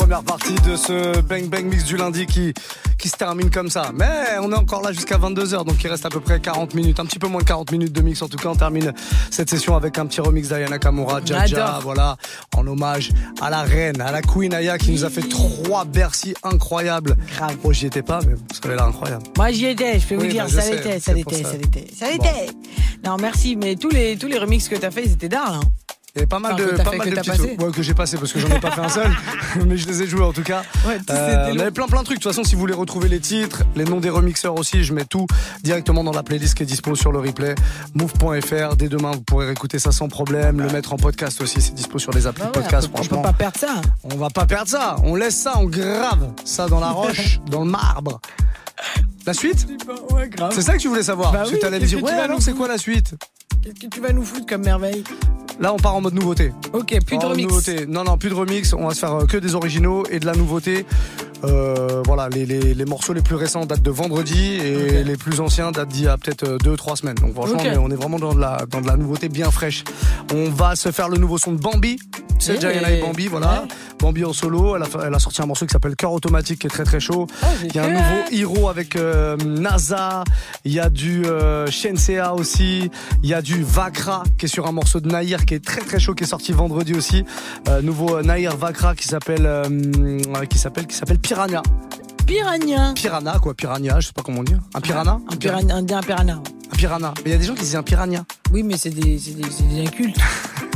Première 0.09 0.23
partie 0.23 0.55
de 0.67 0.75
ce 0.75 1.21
Bang 1.21 1.47
Bang 1.49 1.65
Mix 1.65 1.83
du 1.83 1.95
lundi 1.95 2.25
qui, 2.25 2.51
qui 2.97 3.09
se 3.09 3.15
termine 3.15 3.51
comme 3.51 3.69
ça. 3.69 3.91
Mais 3.93 4.39
on 4.41 4.51
est 4.51 4.55
encore 4.55 4.81
là 4.81 4.91
jusqu'à 4.91 5.19
22h, 5.19 5.63
donc 5.65 5.75
il 5.83 5.87
reste 5.87 6.03
à 6.03 6.09
peu 6.09 6.19
près 6.19 6.39
40 6.39 6.73
minutes, 6.73 6.99
un 6.99 7.05
petit 7.05 7.19
peu 7.19 7.27
moins 7.27 7.41
de 7.41 7.45
40 7.45 7.71
minutes 7.71 7.91
de 7.93 8.01
mix. 8.01 8.19
En 8.23 8.27
tout 8.27 8.37
cas, 8.37 8.49
on 8.49 8.55
termine 8.55 8.91
cette 9.29 9.51
session 9.51 9.75
avec 9.75 9.99
un 9.99 10.07
petit 10.07 10.19
remix 10.19 10.47
d'Ayana 10.49 10.79
Kamura, 10.79 11.19
Jaja, 11.23 11.77
voilà, 11.83 12.17
en 12.57 12.65
hommage 12.65 13.11
à 13.39 13.51
la 13.51 13.61
reine, 13.61 14.01
à 14.01 14.11
la 14.11 14.23
Queen 14.23 14.51
Aya 14.51 14.79
qui 14.79 14.93
nous 14.93 15.05
a 15.05 15.11
fait 15.11 15.29
trois 15.29 15.85
Bercy 15.85 16.33
incroyables. 16.41 17.15
Grave. 17.35 17.57
Bon, 17.61 17.71
j'y 17.71 17.85
étais 17.85 18.01
pas, 18.01 18.19
mais 18.27 18.33
ça 18.51 18.61
avait 18.63 18.77
l'air 18.77 18.85
incroyable. 18.85 19.21
Moi 19.37 19.51
j'y 19.51 19.67
étais, 19.67 19.99
je 19.99 20.07
peux 20.07 20.15
vous 20.15 20.21
Oui, 20.21 20.29
dire, 20.29 20.47
je 20.47 20.55
ça 20.59 20.71
l'était, 20.71 20.99
ça 20.99 21.13
l'était, 21.13 21.43
ça. 21.43 21.53
l'était, 21.53 21.85
ça 21.95 22.07
Bon. 22.07 22.11
l'était. 22.13 22.51
Non 23.05 23.17
merci, 23.21 23.55
mais 23.55 23.75
tous 23.75 23.89
les 23.89 24.17
tous 24.17 24.25
les 24.27 24.39
remixes 24.39 24.69
que 24.69 24.75
t'as 24.75 24.89
fait, 24.89 25.03
ils 25.05 25.11
étaient 25.13 25.29
d'art 25.29 25.51
là. 25.51 25.59
Il 26.19 26.23
y 26.23 26.23
avait 26.23 26.25
pas 26.27 26.39
mal 26.39 26.53
Enfin, 26.53 26.63
de, 26.63 26.69
pas 26.84 26.91
mal 26.97 27.10
de 27.10 27.15
petits. 27.15 27.63
Ouais, 27.63 27.71
que 27.71 27.82
j'ai 27.82 27.93
passé 27.93 28.17
parce 28.17 28.34
que 28.34 28.39
j'en 28.39 28.49
ai 28.49 28.60
pas 28.60 28.71
fait 28.71 28.82
un 28.82 28.89
seul, 28.89 29.12
mais 29.65 29.77
je 29.77 29.88
les 29.88 30.01
ai 30.03 30.08
joués 30.08 30.23
en 30.23 30.34
tout 30.34 30.43
cas. 30.43 30.63
Ouais, 30.88 30.97
Euh, 31.10 31.51
on 31.55 31.60
avait 31.60 31.71
plein 31.71 31.88
plein 31.88 31.99
de 32.01 32.05
trucs. 32.05 32.17
De 32.19 32.23
toute 32.23 32.32
façon, 32.32 32.43
si 32.43 32.55
vous 32.55 32.60
voulez 32.62 32.73
retrouver 32.73 33.08
les 33.10 33.19
titres, 33.19 33.63
les 33.75 33.86
noms 33.86 33.99
des 33.99 34.10
remixeurs 34.10 34.58
aussi, 34.60 34.84
je 34.84 34.93
mets 34.93 35.05
tout 35.05 35.27
directement 35.63 36.03
dans 36.03 36.12
la 36.12 36.23
playlist 36.23 36.55
qui 36.55 36.63
est 36.63 36.65
dispo 36.65 36.95
sur 36.95 37.12
le 37.12 37.19
replay 37.19 37.55
move.fr. 37.93 38.75
Dès 38.75 38.89
demain, 38.89 39.12
vous 39.12 39.21
pourrez 39.21 39.49
écouter 39.51 39.79
ça 39.79 39.91
sans 39.91 40.08
problème, 40.10 40.60
le 40.62 40.69
mettre 40.69 40.93
en 40.93 40.97
podcast 40.97 41.41
aussi. 41.41 41.62
C'est 41.62 41.73
dispo 41.73 41.99
sur 41.99 42.12
les 42.12 42.27
applis 42.27 42.43
Bah 42.43 42.49
de 42.49 42.60
podcast. 42.60 42.88
on 42.91 42.97
peut- 42.97 42.99
on 42.99 43.03
franchement, 43.03 43.21
peut 43.21 43.27
pas 43.29 43.34
perdre 43.34 43.58
ça. 43.58 43.82
on 44.03 44.17
va 44.17 44.29
pas 44.29 44.45
perdre 44.45 44.69
ça. 44.69 44.95
On 45.03 45.15
laisse 45.15 45.36
ça, 45.38 45.53
on 45.58 45.65
grave 45.65 46.32
ça 46.43 46.67
dans 46.67 46.79
la 46.79 46.89
roche, 46.91 47.39
dans 47.49 47.63
le 47.63 47.69
marbre. 47.71 48.19
La 49.29 49.33
suite 49.35 49.67
Ouais. 50.11 50.27
C'est 50.49 50.63
ça 50.63 50.73
que 50.73 50.79
tu 50.79 50.87
voulais 50.87 51.03
savoir 51.03 51.31
Bah 51.31 51.43
oui, 51.47 51.59
t'allais 51.59 51.79
me 51.79 51.85
dire, 51.85 51.99
tu 51.99 52.03
ouais, 52.03 52.13
alors 52.13 52.41
c'est 52.41 52.53
quoi 52.53 52.67
la 52.67 52.79
suite 52.79 53.13
Qu'est-ce 53.61 53.79
que 53.79 53.85
tu 53.85 54.01
vas 54.01 54.11
nous 54.11 54.23
foutre 54.25 54.47
comme 54.47 54.63
merveille 54.63 55.03
Là, 55.59 55.71
on 55.71 55.77
part 55.77 55.93
en 55.95 56.01
mode 56.01 56.15
nouveauté. 56.15 56.51
Ok, 56.73 56.97
plus 57.05 57.19
de 57.19 57.25
remix. 57.25 57.43
nouveauté. 57.47 57.85
Non, 57.85 58.03
non, 58.03 58.17
plus 58.17 58.29
de 58.29 58.33
remix. 58.33 58.73
On 58.73 58.87
va 58.87 58.95
se 58.95 58.99
faire 59.01 59.13
euh, 59.13 59.25
que 59.27 59.37
des 59.37 59.53
originaux 59.53 60.03
et 60.09 60.19
de 60.19 60.25
la 60.25 60.33
nouveauté. 60.33 60.83
Euh, 61.43 62.02
voilà, 62.06 62.30
les, 62.30 62.45
les, 62.45 62.73
les 62.73 62.86
morceaux 62.86 63.13
les 63.13 63.21
plus 63.21 63.36
récents 63.36 63.65
datent 63.65 63.82
de 63.82 63.91
vendredi 63.91 64.56
et 64.56 65.04
les 65.04 65.17
plus 65.17 65.39
anciens 65.39 65.71
datent 65.71 65.89
d'il 65.89 66.04
y 66.04 66.08
a 66.08 66.17
peut-être 66.17 66.58
2-3 66.58 66.97
semaines. 66.97 67.15
Donc 67.15 67.34
franchement, 67.34 67.60
on, 67.60 67.65
est, 67.65 67.78
on 67.78 67.89
est 67.89 67.95
vraiment 67.95 68.19
dans 68.19 68.34
de, 68.34 68.39
la, 68.39 68.65
dans 68.69 68.82
de 68.82 68.88
la 68.88 68.97
nouveauté 68.97 69.30
bien 69.30 69.49
fraîche. 69.52 69.84
On 70.34 70.49
va 70.49 70.75
se 70.75 70.91
faire 70.91 71.10
le 71.10 71.17
nouveau 71.17 71.38
son 71.38 71.54
de 71.54 71.60
Bambi. 71.60 71.97
C'est 72.39 72.56
Eh. 72.56 72.58
Diana 72.60 72.91
et 72.91 73.02
Bambi, 73.02 73.28
voilà. 73.28 73.65
Bambi 73.99 74.23
en 74.23 74.32
solo, 74.32 74.75
elle 74.78 74.84
a, 74.84 74.86
elle 75.06 75.13
a 75.13 75.19
sorti 75.19 75.41
un 75.41 75.45
morceau 75.45 75.65
qui 75.65 75.73
s'appelle 75.73 75.95
Cœur 75.97 76.13
automatique 76.13 76.60
qui 76.60 76.67
est 76.67 76.69
très 76.69 76.86
très 76.86 77.02
chaud. 77.02 77.28
Ah, 77.41 77.47
Il 77.65 77.75
y 77.75 77.80
a 77.80 77.84
un 77.84 77.89
nouveau 77.89 78.32
Hero 78.32 78.69
avec 78.69 78.95
euh, 78.95 79.36
NASA, 79.36 80.23
il 80.63 80.71
y 80.73 80.80
a 80.80 80.89
du 80.89 81.25
euh, 81.25 81.67
Shensea 81.67 82.34
aussi, 82.34 82.89
il 83.23 83.30
y 83.30 83.34
a 83.34 83.41
du 83.41 83.62
Vakra 83.62 84.23
qui 84.38 84.45
est 84.45 84.49
sur 84.49 84.67
un 84.67 84.71
morceau 84.71 85.02
de 85.02 85.10
Nair 85.10 85.45
qui 85.45 85.54
est 85.54 85.63
très 85.63 85.82
très 85.82 85.99
chaud 85.99 86.15
qui 86.15 86.23
est 86.23 86.28
sorti 86.28 86.54
vendredi 86.54 86.93
aussi. 86.93 87.25
Euh, 87.67 87.82
nouveau 87.82 88.15
euh, 88.15 88.23
Nair 88.23 88.56
Vakra 88.56 88.95
qui 88.95 89.06
s'appelle 89.08 89.45
euh, 89.45 89.63
euh, 89.67 90.45
qui 90.45 90.58
s'appelle 90.58 90.88
qui 90.88 90.95
s'appelle 90.95 91.19
Piranha. 91.29 91.61
Piranha. 92.25 92.93
Piranha 92.95 93.37
quoi, 93.39 93.53
Piranha, 93.53 93.99
je 93.99 94.07
sais 94.07 94.13
pas 94.13 94.23
comment 94.23 94.41
dire. 94.41 94.57
Un 94.73 94.81
piranha 94.81 95.19
Un 95.31 95.35
piranha. 95.35 95.75
Un, 95.75 95.87
un 95.87 96.01
piranha. 96.01 96.41
Un 96.73 96.75
piranha. 96.75 97.13
Mais 97.17 97.29
il 97.29 97.31
y 97.33 97.35
a 97.35 97.37
des 97.37 97.45
gens 97.45 97.53
qui 97.53 97.61
disent 97.61 97.75
un 97.75 97.83
piranha. 97.83 98.23
Oui, 98.51 98.63
mais 98.63 98.77
c'est 98.77 98.89
des, 98.89 99.19
c'est 99.19 99.33
des, 99.33 99.45
c'est 99.51 99.67
des 99.69 99.81
incultes. 99.85 100.17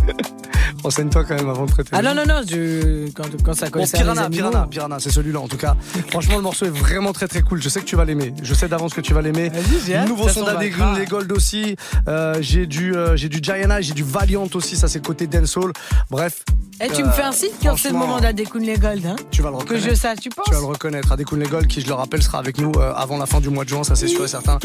Renseigne-toi 0.84 1.24
quand 1.24 1.34
même 1.34 1.50
avant 1.50 1.66
de 1.66 1.72
traiter. 1.72 1.90
Ah 1.92 2.04
non, 2.04 2.14
non, 2.14 2.28
non, 2.28 2.42
je, 2.48 3.10
quand, 3.14 3.24
quand 3.44 3.56
ça 3.56 3.66
Bon, 3.72 3.80
concerne 3.80 4.10
les 4.10 4.14
Piranha. 4.14 4.30
Piranha, 4.30 4.68
Piranha, 4.70 5.00
c'est 5.00 5.10
celui-là 5.10 5.40
en 5.40 5.48
tout 5.48 5.58
cas. 5.58 5.76
Franchement, 6.12 6.36
le 6.36 6.44
morceau 6.44 6.68
est 6.68 6.70
vraiment 6.70 7.14
très 7.14 7.28
très 7.28 7.42
cool. 7.42 7.60
Je 7.60 7.70
sais 7.70 7.80
que 7.80 7.86
tu 7.86 7.96
vas 7.96 8.06
l'aimer. 8.06 8.36
Je 8.44 8.54
sais 8.54 8.68
d'avance 8.68 8.94
que 8.94 9.02
tu 9.02 9.16
vas 9.16 9.24
l'aimer. 9.24 9.50
Vas-y. 9.50 10.08
Nouveau 10.08 10.30
son 10.30 10.44
va 10.44 10.54
Green, 10.64 10.94
les 11.00 11.08
Gold 11.08 11.32
aussi. 11.32 11.78
Euh, 12.08 12.38
j'ai 12.42 12.68
du 12.68 12.96
euh, 12.96 13.16
j'ai 13.16 13.28
du 13.30 13.40
Gianna, 13.42 13.82
j'ai 13.82 13.96
du 13.96 14.04
Valiant 14.04 14.48
aussi. 14.54 14.76
Ça 14.78 14.88
c'est 14.88 15.04
côté 15.04 15.26
dancehall. 15.26 15.74
Bref. 16.12 16.44
Eh, 16.82 16.88
tu 16.90 17.02
euh, 17.02 17.06
me 17.06 17.12
fais 17.12 17.22
un 17.22 17.32
site 17.32 17.54
quand 17.62 17.78
c'est 17.78 17.90
le 17.90 17.96
moment 17.98 18.20
d'Adekun 18.20 18.60
les 18.60 18.78
Gold, 18.78 19.06
hein 19.06 19.16
Tu 19.32 19.42
vas 19.42 19.50
le 19.52 19.58
Que 19.58 19.62
reconnaître. 19.62 19.90
je 19.90 19.96
sache, 19.96 20.18
tu 20.20 20.30
penses 20.30 20.46
Tu 20.48 20.54
vas 20.54 20.60
le 20.60 20.66
reconnaître. 20.66 21.12
Adekun 21.12 21.38
les 21.38 21.46
Gold, 21.48 21.68
qui 21.68 21.82
je 21.82 21.88
le 21.88 21.94
rappelle 21.94 22.22
sera 22.24 22.40
avec 22.40 22.58
nous 22.58 22.72
euh, 22.78 22.94
avant 22.96 23.18
la 23.18 23.26
fin 23.26 23.40
du 23.40 23.50
mois 23.50 23.64
de 23.64 23.70
juin. 23.70 23.84
Ça 23.84 23.96
c'est 23.96 24.08
sûr 24.08 24.24
et 24.26 24.28
certain. 24.28 24.58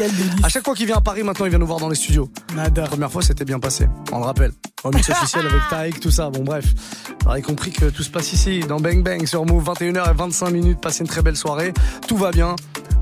À 0.43 0.49
chaque 0.49 0.65
fois 0.65 0.75
qu'il 0.75 0.87
vient 0.87 0.97
à 0.97 1.01
Paris, 1.01 1.23
maintenant 1.23 1.45
il 1.45 1.49
vient 1.49 1.59
nous 1.59 1.67
voir 1.67 1.79
dans 1.79 1.89
les 1.89 1.95
studios. 1.95 2.29
Nada. 2.55 2.81
La 2.83 2.87
première 2.87 3.11
fois, 3.11 3.21
c'était 3.21 3.45
bien 3.45 3.59
passé. 3.59 3.87
On 4.11 4.19
le 4.19 4.25
rappelle. 4.25 4.51
Remix 4.83 5.07
officiel 5.09 5.45
avec 5.45 5.61
Taïk, 5.69 5.99
tout 5.99 6.11
ça. 6.11 6.29
Bon, 6.29 6.43
bref. 6.43 6.65
Vous 7.23 7.31
avez 7.31 7.41
compris 7.41 7.71
que 7.71 7.85
tout 7.85 8.03
se 8.03 8.09
passe 8.09 8.33
ici, 8.33 8.61
dans 8.61 8.79
Bang 8.79 9.03
Bang, 9.03 9.25
sur 9.25 9.45
Move, 9.45 9.63
21h 9.69 10.11
et 10.11 10.13
25 10.15 10.49
minutes. 10.49 10.81
Passez 10.81 11.01
une 11.01 11.07
très 11.07 11.21
belle 11.21 11.37
soirée. 11.37 11.73
Tout 12.07 12.17
va 12.17 12.31
bien. 12.31 12.55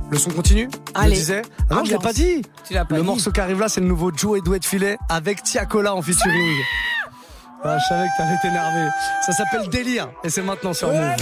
Le 0.10 0.18
son 0.18 0.30
continue. 0.32 0.70
Je 0.72 0.92
Allez. 1.02 1.10
le 1.12 1.16
disais. 1.18 1.42
Ah 1.70 1.76
non, 1.76 1.86
je 1.86 1.92
l'ai 1.92 1.98
pas 1.98 2.14
dit. 2.14 2.42
Tu 2.68 2.74
l'as 2.74 2.86
pas 2.86 2.96
Le 2.96 3.02
dit. 3.02 3.08
morceau 3.08 3.32
qui 3.32 3.40
arrive 3.42 3.60
là, 3.60 3.68
c'est 3.70 3.82
le 3.82 3.88
nouveau 3.88 4.12
Joe 4.16 4.38
et 4.38 4.42
Douet 4.42 4.60
de 4.60 4.66
Filet 4.66 4.98
avec 5.10 5.44
Tiakola 5.44 5.94
en 5.96 6.02
featuring. 6.02 6.56
Ah, 7.70 7.78
je 7.80 7.86
savais 7.90 8.08
que 8.08 8.18
t'allais 8.18 8.38
t'énerver. 8.42 8.88
Ça 9.26 9.34
s'appelle 9.34 9.68
Délire 9.68 10.10
et 10.24 10.30
c'est 10.30 10.42
maintenant 10.42 10.74
sur 10.74 10.88
Move. 10.88 11.16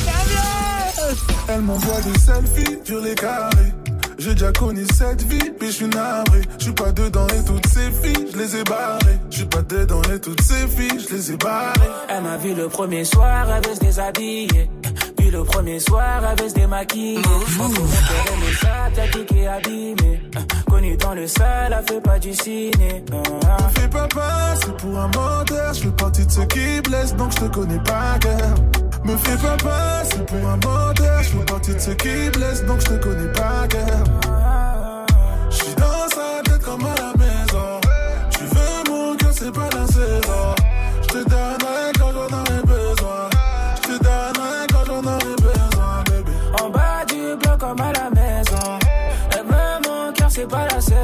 Elle 1.49 1.61
m'envoie 1.61 2.01
des 2.01 2.19
selfies 2.19 2.79
sur 2.83 3.01
les 3.01 3.15
carrés. 3.15 3.73
J'ai 4.17 4.33
déjà 4.33 4.51
connu 4.51 4.85
cette 4.93 5.23
vie, 5.23 5.51
puis 5.59 5.67
je 5.67 5.73
suis 5.73 5.87
navré. 5.87 6.41
Je 6.57 6.63
suis 6.63 6.73
pas 6.73 6.91
dedans 6.91 7.27
et 7.27 7.43
toutes 7.43 7.67
ces 7.67 7.91
filles, 7.91 8.27
je 8.31 8.37
les 8.37 8.55
ai 8.55 8.63
barrées. 8.63 9.19
Je 9.29 9.37
suis 9.37 9.45
pas 9.45 9.61
dedans 9.61 10.01
et 10.13 10.19
toutes 10.19 10.41
ces 10.41 10.67
filles, 10.67 11.05
je 11.07 11.15
les 11.15 11.31
ai 11.33 11.37
barrées. 11.37 11.89
Elle 12.09 12.23
m'a 12.23 12.37
vu 12.37 12.53
le 12.53 12.67
premier 12.67 13.03
soir, 13.03 13.47
elle 13.49 13.67
veut 13.67 13.75
se 13.75 13.79
déshabiller. 13.79 14.69
Puis 15.17 15.31
le 15.31 15.43
premier 15.43 15.79
soir, 15.79 16.23
elle 16.23 16.41
veut 16.41 16.49
se 16.49 16.55
démaquiller. 16.55 17.17
Mes 17.17 18.53
sacs, 18.61 19.15
abîmé. 19.47 20.21
Connu 20.67 20.97
dans 20.97 21.13
le 21.13 21.27
sale, 21.27 21.75
elle 21.77 21.85
fait 21.85 22.01
pas 22.01 22.19
du 22.19 22.33
ciné. 22.33 23.03
Ah. 23.11 23.57
Me 23.63 23.79
fais 23.79 23.89
pas 23.89 24.07
passer 24.07 24.71
pour 24.77 24.97
un 24.97 25.07
menteur, 25.07 25.73
je 25.73 25.81
fais 25.81 25.91
partie 25.91 26.25
de 26.25 26.31
ceux 26.31 26.45
qui 26.45 26.81
blessent, 26.81 27.15
donc 27.15 27.31
je 27.33 27.45
te 27.45 27.53
connais 27.53 27.79
pas 27.79 28.17
cœur. 28.19 28.84
Me 29.05 29.15
fais 29.17 29.37
pas 29.37 29.55
passer 29.57 30.17
pour 30.25 30.49
un 30.49 30.55
menteur, 30.55 31.21
je 31.21 31.29
fais 31.29 31.45
partie 31.45 31.75
de 31.75 31.79
ceux 31.79 31.93
qui 31.93 32.29
blessent, 32.31 32.65
donc 32.65 32.79
je 32.79 32.85
te 32.87 33.03
connais 33.03 33.31
pas 33.33 33.67
cœur. 33.69 34.03
Je 35.51 35.55
suis 35.55 35.75
dans 35.75 36.09
sa 36.09 36.41
tête 36.43 36.61
comme 36.63 36.83
à 36.83 36.95
la 36.95 37.13
maison. 37.15 37.81
Tu 38.31 38.45
veux 38.45 38.91
mon 38.91 39.15
cœur, 39.15 39.29
c'est 39.31 39.53
pas 39.53 39.69
la 39.75 39.85
saison. 39.85 40.55
Je 41.03 41.07
te 41.07 41.29
donnerai 41.29 41.91
quand 41.99 42.11
j'en 42.13 42.35
aurai 42.35 42.61
besoin. 42.65 43.29
Je 43.75 43.87
te 43.89 44.03
donnerai 44.03 44.67
quand 44.73 44.85
j'en 44.87 45.03
aurai 45.03 45.35
besoin, 45.35 46.03
bébé. 46.09 46.31
En 46.63 46.69
bas 46.71 47.05
du 47.07 47.35
bloc 47.37 47.59
comme 47.59 47.81
à 47.81 47.91
la 47.93 48.09
maison. 48.09 48.79
Elle 49.33 49.45
veut 49.45 49.87
mon 49.87 50.13
cœur, 50.13 50.29
c'est 50.31 50.47
pas 50.49 50.65
la 50.65 50.81
saison. 50.81 50.94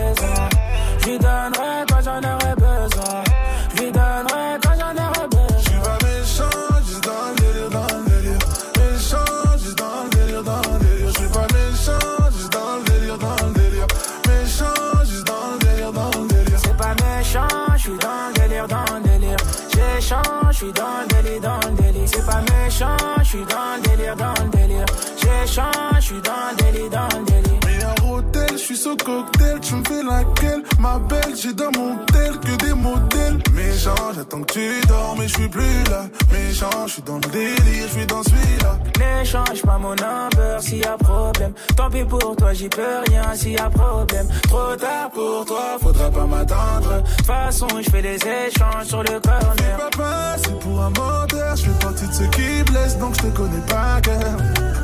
Ma 30.92 31.00
belle, 31.00 31.36
j'ai 31.42 31.54
dans 31.54 31.72
mon 31.78 31.96
tel 32.12 32.38
que 32.40 32.66
des 32.66 32.74
modèles 32.74 33.40
Méchant, 33.54 33.96
j'attends 34.14 34.42
que 34.42 34.52
tu 34.52 34.88
dors, 34.90 35.16
mais 35.18 35.26
je 35.26 35.36
suis 35.36 35.48
plus 35.48 35.84
là 35.90 36.04
Méchant, 36.30 36.86
je 36.86 36.92
suis 36.92 37.02
dans 37.04 37.16
le 37.16 37.30
délire, 37.30 37.88
je 37.88 37.98
suis 37.98 38.06
dans 38.06 38.22
celui-là 38.22 38.78
N'échange 39.00 39.62
pas 39.62 39.78
mon 39.78 39.96
number 39.96 40.60
s'il 40.60 40.80
y 40.80 40.84
a 40.84 40.98
problème. 40.98 41.54
Tant 41.78 41.90
pis 41.90 42.04
pour 42.04 42.36
toi, 42.36 42.54
j'y 42.54 42.68
peux 42.68 43.00
rien 43.08 43.34
s'il 43.36 43.54
y 43.54 43.58
a 43.58 43.70
problème. 43.70 44.28
Trop 44.50 44.76
tard 44.76 45.10
pour 45.12 45.46
toi, 45.46 45.78
faudra 45.82 46.10
pas 46.10 46.26
m'attendre. 46.26 47.02
De 47.02 47.16
toute 47.18 47.26
façon, 47.26 47.68
je 47.82 47.90
fais 47.90 48.02
des 48.02 48.16
échanges 48.16 48.86
sur 48.86 49.02
le 49.02 49.20
corner. 49.20 49.56
Fais 49.58 49.78
pas 49.78 49.98
passer 49.98 50.52
pour 50.60 50.82
un 50.82 50.90
menteur, 50.90 51.56
je 51.56 51.62
fais 51.64 51.86
partie 51.86 52.08
de 52.08 52.14
ceux 52.14 52.28
qui 52.28 52.64
blessent, 52.64 52.98
donc 52.98 53.16
je 53.16 53.22
te 53.22 53.38
connais 53.38 53.66
pas 53.68 54.02
cœur 54.02 54.38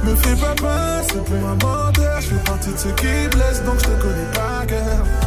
Me 0.04 0.16
fais 0.16 0.36
pas 0.36 0.56
passer 0.56 1.20
pour 1.26 1.36
un 1.36 1.56
menteur, 1.56 2.22
je 2.22 2.28
fais 2.28 2.44
partie 2.46 2.72
de 2.72 2.78
ceux 2.78 2.92
qui 2.92 3.28
blessent, 3.36 3.64
donc 3.66 3.80
je 3.80 3.84
te 3.84 4.02
connais 4.02 4.32
pas 4.34 4.66
cœur 4.68 5.27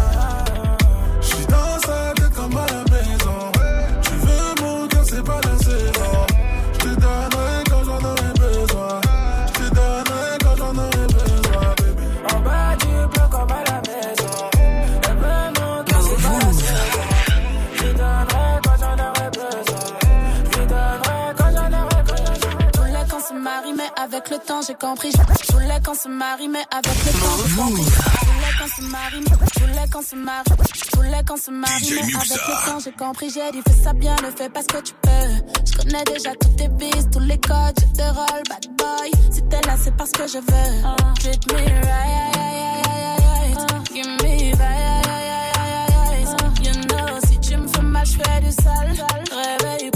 avec 24.12 24.30
le 24.30 24.38
temps 24.38 24.60
j'ai 24.66 24.74
compris. 24.74 25.10
Je 25.12 25.52
voulais 25.52 25.80
qu'on 25.84 25.94
se 25.94 26.08
marie, 26.08 26.48
mais 26.48 26.64
avec 26.70 26.96
le 27.04 27.12
temps 27.12 27.36
j'ai 27.38 27.54
compris. 27.54 27.84
Je 27.84 28.26
voulais 28.26 28.54
qu'on 28.58 28.66
se 28.66 28.82
marie, 28.82 29.20
mais 29.20 29.36
je 29.54 29.60
voulais 29.60 29.88
qu'on 29.92 30.02
se 30.02 30.16
marie. 30.16 30.44
Je 30.90 30.96
voulais 30.96 31.24
qu'on 31.26 31.36
se 31.36 31.50
marie, 31.50 31.92
mais 31.94 32.00
avec 32.00 32.42
le 32.48 32.66
temps 32.66 32.78
j'ai 32.84 32.92
compris. 32.92 33.30
J'ai 33.30 33.50
dit 33.52 33.62
fais 33.66 33.82
ça 33.84 33.92
bien, 33.92 34.16
le 34.22 34.30
fais 34.30 34.48
parce 34.48 34.66
que 34.66 34.78
tu 34.78 34.94
peux. 35.00 35.30
Je 35.64 35.76
connais 35.76 36.04
déjà 36.04 36.30
toutes 36.40 36.56
tes 36.56 36.68
bises, 36.68 37.08
tous 37.12 37.20
les 37.20 37.38
codes, 37.38 37.78
je 37.80 37.86
te 37.96 38.02
roll, 38.02 38.42
bad 38.48 38.66
boy. 38.76 39.10
Si 39.30 39.42
t'es 39.42 39.60
là, 39.66 39.76
c'est 39.82 39.96
parce 39.96 40.10
que 40.10 40.26
je 40.26 40.38
veux. 40.38 40.82
Treat 41.20 41.52
me 41.52 41.58
right, 41.86 42.34
give 43.92 44.06
me 44.06 44.52
right. 44.56 45.06
You 46.64 46.72
know, 46.88 47.20
si 47.28 47.38
tu 47.40 47.56
me 47.56 47.68
fais 47.68 47.82
mal, 47.82 48.06
je 48.06 48.12
fais 48.12 48.40
du 48.40 48.50
sale. 48.50 48.92
Réveille 49.30 49.90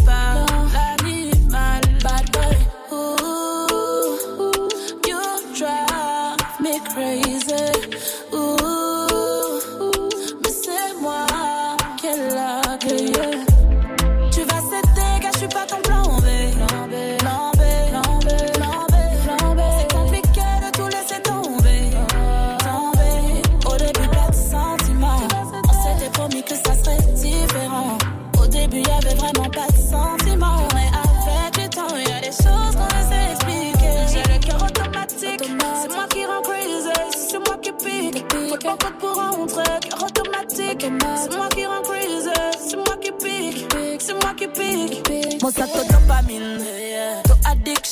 promis 26.24 26.42
que 26.42 26.54
ça 26.54 26.74
serait 26.82 27.12
différent. 27.14 27.98
Au 28.40 28.46
début, 28.46 28.80
y 28.80 28.90
avait 28.90 29.14
vraiment 29.14 29.50
pas 29.50 29.66
de 29.68 29.76
sentiments. 29.76 30.68
Mais 30.74 30.88
avec 31.04 31.56
le 31.58 31.68
temps, 31.68 31.96
y 31.96 32.12
a 32.12 32.20
des 32.20 32.26
choses 32.26 32.74
qu'on 32.78 32.92
essaie 33.00 33.28
d'expliquer. 33.28 33.94
J'ai 34.12 34.32
le 34.32 34.38
cœur 34.38 34.62
automatique. 34.62 35.42
C'est 35.82 35.94
moi 35.94 36.06
qui 36.08 36.24
rends 36.24 36.42
crazy. 36.42 36.92
C'est 37.28 37.38
moi 37.46 37.56
qui 37.60 37.72
pique. 37.72 38.24
Faut 38.48 38.56
pas 38.56 38.76
code 38.76 38.98
pour 38.98 39.14
rentrer. 39.14 39.80
Cœur 39.88 40.02
automatique. 40.02 40.87
C'est 41.22 41.37
moi 41.37 41.48
qui 41.54 41.66
rends 41.66 41.82
crazy. 41.82 42.30
C'est 42.66 42.76
moi 42.76 42.96
qui 43.02 43.12
pique. 43.12 43.66
C'est 44.00 44.14
moi 44.14 44.32
qui 44.37 44.46
pique. 44.48 45.42
Mon 45.42 45.50
sac 45.50 45.70
de 45.72 45.92
dopamine. 45.92 46.58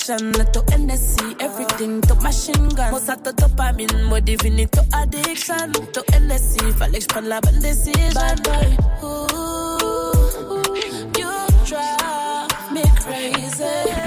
addiction, 0.02 0.32
little 0.32 0.62
NSC, 0.64 1.40
everything 1.40 2.00
to 2.02 2.14
machine 2.16 2.68
gun. 2.70 2.92
Most 2.92 3.08
at 3.08 3.22
dopamine, 3.24 4.08
more 4.08 4.20
divine 4.20 4.68
to 4.68 4.84
addiction. 4.94 5.72
To 5.72 6.00
NSC, 6.12 6.72
fallait 6.72 6.98
que 6.98 7.00
je 7.00 7.06
prenne 7.06 7.28
la 7.28 7.40
bonne 7.40 7.60
décision. 7.60 8.14
Bad 8.14 8.42
boy, 8.42 8.76
ooh, 9.04 10.64
you 11.18 11.30
drive 11.66 12.72
me 12.72 12.82
crazy. 13.00 14.01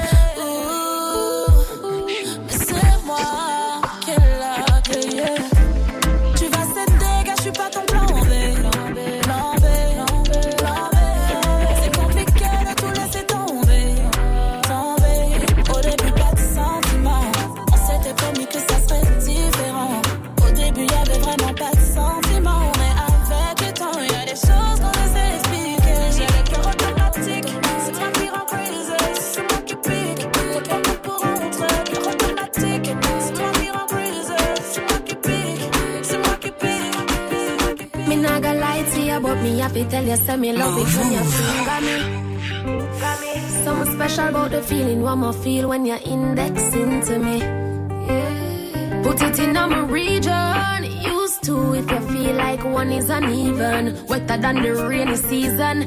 happy 39.66 39.84
tell 39.86 40.06
you, 40.06 40.16
say 40.16 40.38
me 40.38 40.54
love 40.54 40.78
it 40.78 40.90
when 40.98 41.12
you 41.12 41.24
finger 41.38 41.80
me. 41.88 41.98
Something 43.64 43.94
special 43.96 44.28
about 44.28 44.52
the 44.52 44.62
feeling, 44.62 45.02
what 45.02 45.16
more 45.16 45.34
feel 45.34 45.70
when 45.70 45.86
you're 45.86 46.06
indexing 46.06 47.02
to 47.08 47.18
me. 47.18 47.38
Yeah. 47.40 49.02
Put 49.04 49.22
it 49.24 49.40
in 49.40 49.54
my 49.54 49.80
region, 50.00 50.84
used 51.02 51.44
to 51.46 51.74
if 51.74 51.90
you 51.90 52.02
feel 52.12 52.36
like 52.36 52.64
one 52.64 52.92
is 52.92 53.10
uneven. 53.10 54.06
Wetter 54.06 54.38
than 54.38 54.62
the 54.62 54.72
rainy 54.88 55.16
season, 55.16 55.78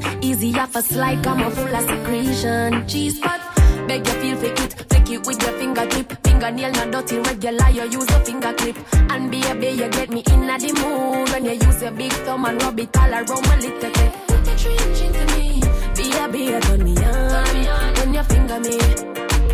off 0.57 0.75
a 0.75 0.81
slide, 0.81 1.25
I'm 1.25 1.41
a 1.41 1.49
full 1.51 1.75
of 1.75 1.83
secretion. 1.91 2.87
Cheese 2.87 3.19
pot, 3.19 3.39
beg 3.87 4.05
you 4.05 4.13
feel 4.21 4.35
for 4.37 4.45
it, 4.63 4.89
take 4.89 5.09
it 5.09 5.25
with 5.25 5.41
your 5.41 5.53
fingertips 5.59 5.98
fingernail, 6.39 6.71
not 6.71 6.91
dirty 6.91 7.17
regular. 7.19 7.69
You 7.69 7.83
use 7.83 8.09
a 8.09 8.19
finger 8.25 8.53
clip. 8.53 8.77
And 8.93 9.31
baby, 9.31 9.67
you 9.67 9.89
get 9.89 10.09
me 10.09 10.23
in 10.31 10.47
the 10.47 10.73
mood 10.81 11.29
when 11.29 11.45
you 11.45 11.51
use 11.51 11.81
your 11.81 11.91
big 11.91 12.11
thumb 12.11 12.45
and 12.45 12.61
rub 12.61 12.79
it 12.79 12.97
all 12.97 13.11
around 13.11 13.47
my 13.47 13.55
little 13.57 13.79
bit. 13.79 14.13
Put 14.27 14.45
the 14.45 14.55
trench 14.55 15.01
into 15.01 15.25
me. 15.35 15.61
be 15.95 16.11
a 16.17 16.27
Baby, 16.29 16.43
you 16.45 16.59
turn 16.61 16.83
me 16.83 16.95
on 16.97 17.93
when 17.95 18.13
you 18.13 18.23
finger 18.23 18.59
me. 18.59 18.77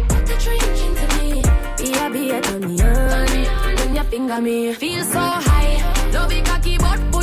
Put 0.10 0.26
the 0.30 0.36
trench 0.44 0.82
into 0.86 1.06
me. 1.16 1.42
be 1.78 1.90
a 1.94 2.10
Baby, 2.10 2.26
you 2.26 2.42
turn 2.42 2.62
me 2.68 2.82
on 2.82 3.76
when 3.76 3.96
you 3.96 4.04
finger 4.04 4.42
me. 4.42 4.74
Feel 4.74 5.04
so 5.04 5.20
high, 5.20 6.12
love 6.14 6.32
it 6.32 6.46
cocky, 6.46 6.78
but 6.78 7.15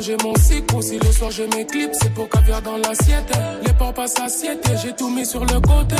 j'ai 0.00 0.16
mon 0.22 0.34
cycle. 0.36 0.82
Si 0.82 0.98
le 0.98 1.12
soir 1.12 1.30
je 1.30 1.42
m'éclipse, 1.42 1.98
c'est 2.00 2.12
pour 2.12 2.28
caviar 2.28 2.62
dans 2.62 2.76
l'assiette. 2.76 3.30
Les 3.64 3.72
porcs 3.72 3.94
passent 3.94 4.18
assiette, 4.20 4.68
j'ai 4.82 4.94
tout 4.94 5.10
mis 5.10 5.26
sur 5.26 5.40
le 5.40 5.60
côté. 5.60 5.95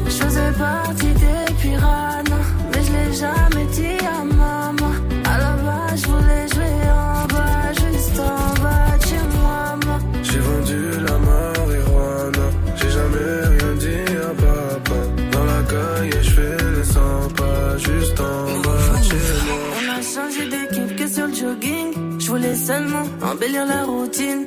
Je 0.05 0.11
faisais 0.11 0.51
partie 0.57 1.13
des 1.13 1.53
piranhas, 1.61 2.23
mais 2.71 2.83
je 2.83 2.91
l'ai 2.91 3.13
jamais 3.13 3.65
dit 3.71 4.05
à 4.05 4.23
maman. 4.23 4.91
À 5.25 5.37
la 5.37 5.53
base, 5.63 6.01
je 6.01 6.07
voulais 6.07 6.47
jouer 6.53 6.77
en 6.91 7.25
bas, 7.33 7.73
juste 7.73 8.19
en 8.19 8.63
bas 8.63 8.97
de 8.97 9.05
chez 9.07 9.25
moi. 9.35 9.75
moi. 9.85 9.99
J'ai 10.23 10.39
vendu 10.39 10.79
la 11.05 11.17
marijuana, 11.17 12.47
j'ai 12.75 12.91
jamais 12.91 13.31
rien 13.57 13.73
dit 13.83 14.15
à 14.17 14.33
papa. 14.41 14.99
Dans 15.31 15.45
la 15.45 15.61
caille, 15.63 16.23
je 16.23 16.29
fais 16.29 16.57
les 16.77 16.83
100 16.83 16.99
pas 17.35 17.77
juste 17.77 18.19
en 18.19 18.59
bas 18.61 18.99
de 18.99 19.03
chez 19.03 19.15
moi. 19.47 19.57
On 19.77 19.85
a 19.89 20.01
changé 20.01 20.49
d'équipe 20.49 20.95
que 20.95 21.07
sur 21.07 21.27
le 21.27 21.33
jogging. 21.33 22.19
Je 22.19 22.27
voulais 22.27 22.55
seulement 22.55 23.05
embellir 23.21 23.65
la 23.65 23.83
routine. 23.83 24.45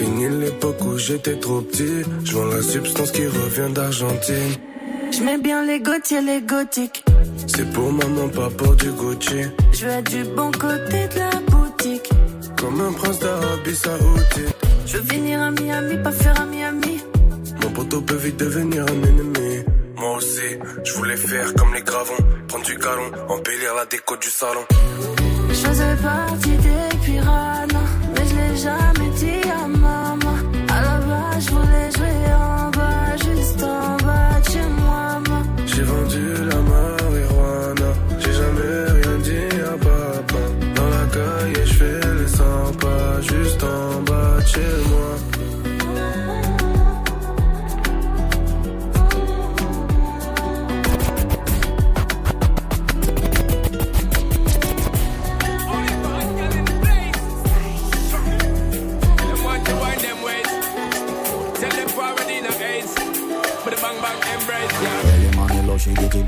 Fini 0.00 0.30
l'époque 0.30 0.82
où 0.86 0.96
j'étais 0.96 1.38
trop 1.38 1.60
petit, 1.60 2.02
je 2.24 2.32
vends 2.32 2.46
la 2.46 2.62
substance 2.62 3.10
qui 3.10 3.26
revient 3.26 3.70
d'Argentine. 3.74 4.54
Je 5.12 5.22
mets 5.22 5.36
bien 5.36 5.62
les 5.66 5.78
gautiers, 5.78 6.22
les 6.22 6.40
gothiques. 6.40 7.04
C'est 7.46 7.70
pour 7.70 7.92
maman, 7.92 8.30
pas 8.30 8.48
pour 8.48 8.74
du 8.76 8.90
Gucci. 8.92 9.42
Je 9.74 9.84
veux 9.84 9.92
être 9.92 10.10
du 10.10 10.24
bon 10.24 10.50
côté 10.52 11.06
de 11.14 11.18
la 11.18 11.40
boutique. 11.50 12.08
Comme 12.58 12.80
un 12.80 12.92
prince 12.92 13.18
d'Arabie 13.18 13.74
Saoudite. 13.74 14.56
Je 14.86 14.96
veux 14.96 15.04
finir 15.04 15.42
à 15.42 15.50
Miami, 15.50 16.02
pas 16.02 16.12
faire 16.12 16.40
à 16.40 16.46
Miami. 16.46 17.02
Mon 17.62 17.70
poteau 17.70 18.00
peut 18.00 18.16
vite 18.16 18.38
devenir 18.38 18.84
un 18.84 19.02
ennemi. 19.06 19.64
Moi 19.98 20.16
aussi, 20.16 20.56
je 20.82 20.94
voulais 20.94 21.18
faire 21.18 21.52
comme 21.56 21.74
les 21.74 21.82
gravons, 21.82 22.24
prendre 22.48 22.64
du 22.64 22.78
galon, 22.78 23.10
embellir 23.28 23.74
la 23.76 23.84
déco 23.84 24.16
du 24.16 24.30
salon. 24.30 24.64
Je 25.50 25.54
faisais 25.56 25.96
partie 26.02 26.56
des 26.56 26.89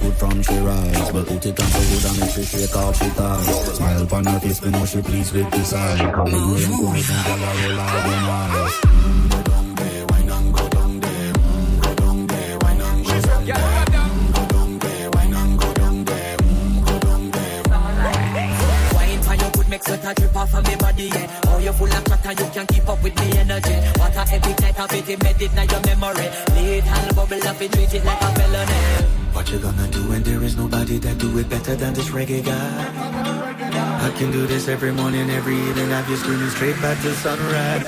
good 0.02 0.14
from 0.14 0.42
she 0.42 0.58
rise 0.58 1.10
But 1.12 1.26
put 1.26 1.46
it 1.46 1.60
on 1.60 1.66
so 1.66 1.80
good 1.90 2.04
and 2.10 2.20
make 2.20 2.30
she 2.30 2.42
shake 2.44 2.76
off 2.76 2.96
she 2.98 3.08
ties 3.10 3.76
Smile 3.76 4.02
upon 4.02 4.24
her 4.24 4.40
face, 4.40 4.62
me 4.62 4.70
know 4.70 4.84
she 4.84 5.00
pleased 5.02 5.34
with 5.34 5.50
the 5.50 5.64
size 5.64 5.98
Come 5.98 6.26
in 6.26 6.34
rain, 6.34 6.70
come 6.70 6.96
in, 6.96 7.02
girl, 7.02 7.42
I 7.42 7.52
roll 7.62 7.80
out 7.80 8.02
them 8.06 8.28
eyes 8.38 8.74
Wine 18.94 19.22
for 19.22 19.34
your 19.34 19.50
good, 19.50 19.68
make 19.68 19.82
sweat 19.84 20.04
a 20.04 20.14
drip 20.14 20.36
off 20.36 20.54
of 20.54 20.66
me 20.66 20.76
body, 20.76 21.04
yeah. 21.04 21.40
Oh, 21.46 21.58
you 21.58 21.72
full 21.72 21.92
of 21.92 22.04
chatter, 22.22 22.42
you 22.42 22.50
can't 22.50 22.68
keep 22.68 22.88
up 22.88 23.02
with 23.02 23.16
me 23.18 23.38
energy. 23.38 23.74
What 23.98 24.16
a 24.16 24.34
epic 24.34 24.60
night 24.60 24.80
of 24.80 24.92
it, 24.92 25.08
embedded 25.08 25.52
in 25.52 25.68
your 25.68 25.80
memory. 25.86 26.28
Little 26.54 27.14
bubble 27.14 27.48
of 27.48 27.62
it, 27.62 27.72
treat 27.72 27.94
it 27.94 28.04
like 28.04 28.22
a 28.22 28.34
felony. 28.34 29.21
What 29.32 29.50
you 29.50 29.58
gonna 29.58 29.88
do 29.88 30.08
when 30.08 30.22
there 30.22 30.42
is 30.42 30.56
nobody 30.56 30.98
that 30.98 31.18
do 31.18 31.38
it 31.38 31.48
better 31.48 31.74
than 31.74 31.94
this 31.94 32.10
reggae 32.10 32.44
guy? 32.44 34.06
I 34.06 34.10
can 34.18 34.30
do 34.30 34.46
this 34.46 34.68
every 34.68 34.92
morning, 34.92 35.30
every 35.30 35.56
evening 35.56 35.88
Have 35.90 36.08
you 36.08 36.16
screaming 36.16 36.50
straight 36.50 36.80
back 36.80 37.00
to 37.02 37.12
sunrise 37.14 37.86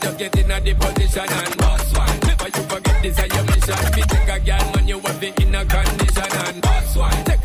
just 0.00 0.18
get 0.18 0.38
in 0.38 0.50
a 0.50 0.60
the 0.60 0.74
position 0.74 1.22
and 1.28 1.56
boss 1.58 1.96
one. 1.96 2.18
Never 2.26 2.44
you 2.44 2.62
forget 2.68 3.02
this 3.02 3.18
is 3.18 3.34
your 3.34 3.44
mission. 3.44 3.74
If 3.86 3.96
take 4.06 4.28
a 4.28 4.40
girl, 4.40 4.72
man, 4.74 4.88
you 4.88 5.00
have 5.00 5.22
it 5.22 5.40
in 5.40 5.54
a 5.54 5.64
condition 5.64 6.03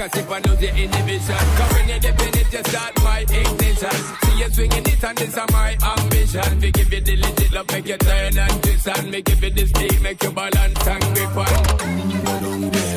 a 0.10 0.16
sip 0.16 0.30
and 0.30 0.48
lose 0.48 0.62
your 0.62 0.76
inhibition. 0.76 1.36
Cause 1.36 1.74
when 1.74 1.90
you 1.90 2.00
dip 2.00 2.20
in 2.20 2.38
it, 2.40 2.54
you 2.54 2.64
start 2.64 3.04
my 3.04 3.20
ignition. 3.20 3.92
See 4.24 4.40
you 4.40 4.50
swinging 4.52 4.86
it 4.86 5.04
and 5.04 5.18
this 5.18 5.38
is 5.38 5.52
my 5.52 5.78
ambition. 5.82 6.60
We 6.60 6.72
give 6.72 6.94
you 6.94 7.02
the 7.02 7.16
legit 7.18 7.52
love, 7.52 7.72
make 7.72 7.88
you 7.88 7.98
turn 7.98 8.38
and 8.38 8.64
twist 8.64 8.88
and 8.88 9.12
me 9.12 9.22
give 9.22 9.44
you 9.44 9.50
the 9.52 9.68
speed, 9.68 10.02
make 10.02 10.24
you 10.24 10.32
balance 10.32 10.88
and 10.88 11.04
grip 11.16 11.38
on. 11.38 12.89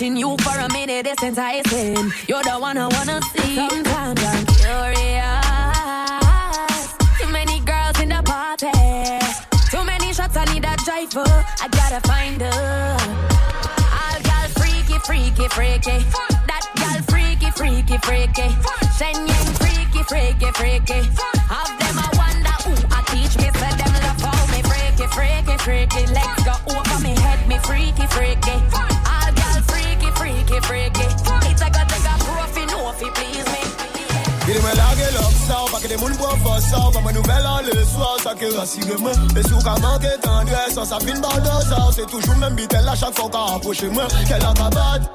Watching 0.00 0.16
you 0.16 0.34
for 0.40 0.58
a 0.58 0.66
minute 0.72 1.06
is 1.06 1.22
enticing. 1.22 2.10
You're 2.26 2.42
the 2.42 2.56
one 2.58 2.78
I 2.78 2.88
wanna 2.88 3.20
see. 3.36 3.54
Sometimes 3.54 4.24
I'm 4.24 4.46
curious. 4.56 5.44
Too 7.20 7.28
many 7.28 7.60
girls 7.60 8.00
in 8.00 8.08
the 8.08 8.22
party. 8.24 8.72
Too 9.70 9.84
many 9.84 10.14
shots, 10.14 10.38
I 10.38 10.46
need 10.54 10.64
a 10.64 10.74
driver. 10.86 11.28
I 11.60 11.68
gotta 11.68 12.00
find 12.08 12.40
her. 12.40 12.96
All 14.00 14.18
gal 14.24 14.48
freaky, 14.56 14.96
freaky, 15.04 15.48
freaky. 15.48 15.98
That 16.48 16.64
gal 16.80 17.02
freaky, 17.12 17.50
freaky, 17.50 17.98
freaky. 17.98 18.48
Shenyang 18.96 19.52
freaky, 19.60 20.02
freaky, 20.08 20.50
freaky. 20.56 21.00
Have 21.52 21.76
them 21.76 22.00
a 22.00 22.08
wonder 22.16 22.56
who 22.64 22.72
I 22.88 23.04
teach 23.12 23.36
me. 23.36 23.52
Say 23.52 23.72
them 23.76 23.92
love 24.00 24.20
how 24.24 24.48
me 24.48 24.62
freaky, 24.64 25.06
freaky, 25.12 25.56
freaky. 25.60 26.02
Legs 26.08 26.42
go 26.48 26.56
over 26.72 26.98
me 27.04 27.12
head, 27.20 27.46
me 27.46 27.58
freaky, 27.58 28.06
freaky. 28.06 28.89
Freaky, 30.50 30.66
freaky. 30.66 31.50
It's 31.50 31.62
a 31.62 31.70
got 31.70 31.88
take 31.88 32.02
a 32.02 32.18
profit, 32.18 32.66
no 32.70 32.92
fi 32.98 33.08
please 33.10 33.46
me. 33.52 33.60
Il 34.48 34.60
me 34.60 34.76
largue 34.76 35.14
l'obstant, 35.14 35.64
pas 35.70 35.78
que 35.80 35.86
des 35.86 35.96
mounes 35.96 36.16
pour 36.16 36.36
forçant, 36.38 36.90
pas 36.90 37.00
ma 37.00 37.12
nouvelle 37.12 37.46
en 37.46 37.60
le 37.62 37.84
soir, 37.84 38.16
ça 38.22 38.34
qui 38.34 38.46
rassure-moi. 38.56 39.12
Et 39.36 39.42
sous 39.48 39.58
qu'à 39.58 39.78
manquer 39.78 40.18
tendresse, 40.20 40.74
sa 40.74 40.98
fine 40.98 41.20
bande 41.20 41.42
d'osard, 41.44 41.92
c'est 41.94 42.06
toujours 42.06 42.36
même 42.36 42.54
bitel 42.54 42.88
à 42.88 42.96
chaque 42.96 43.14
fois 43.14 43.30
qu'on 43.30 43.56
approche 43.56 43.82
moi. 43.82 44.08
Qu'elle 44.26 44.42
a 44.42 44.52
ma 44.54 44.70
batte. 44.70 45.10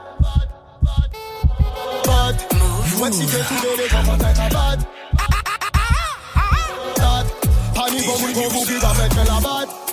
Batte. 2.06 2.54
Je 2.86 2.96
vois 2.96 3.10
que 3.10 3.16
si 3.16 3.26
t'es 3.26 3.38
tout 3.40 3.56
bébé, 3.56 3.90
comment 3.92 4.18
t'as 4.18 4.34
ta 4.34 4.50
batte. 4.50 4.80
Batte. 6.98 7.46
kon 8.36 8.50
fou 8.52 8.66
ki 8.68 8.80
ka 8.80 8.94
fait 8.94 9.14
fè 9.14 9.24
la 9.28 9.40
batte 9.40 9.85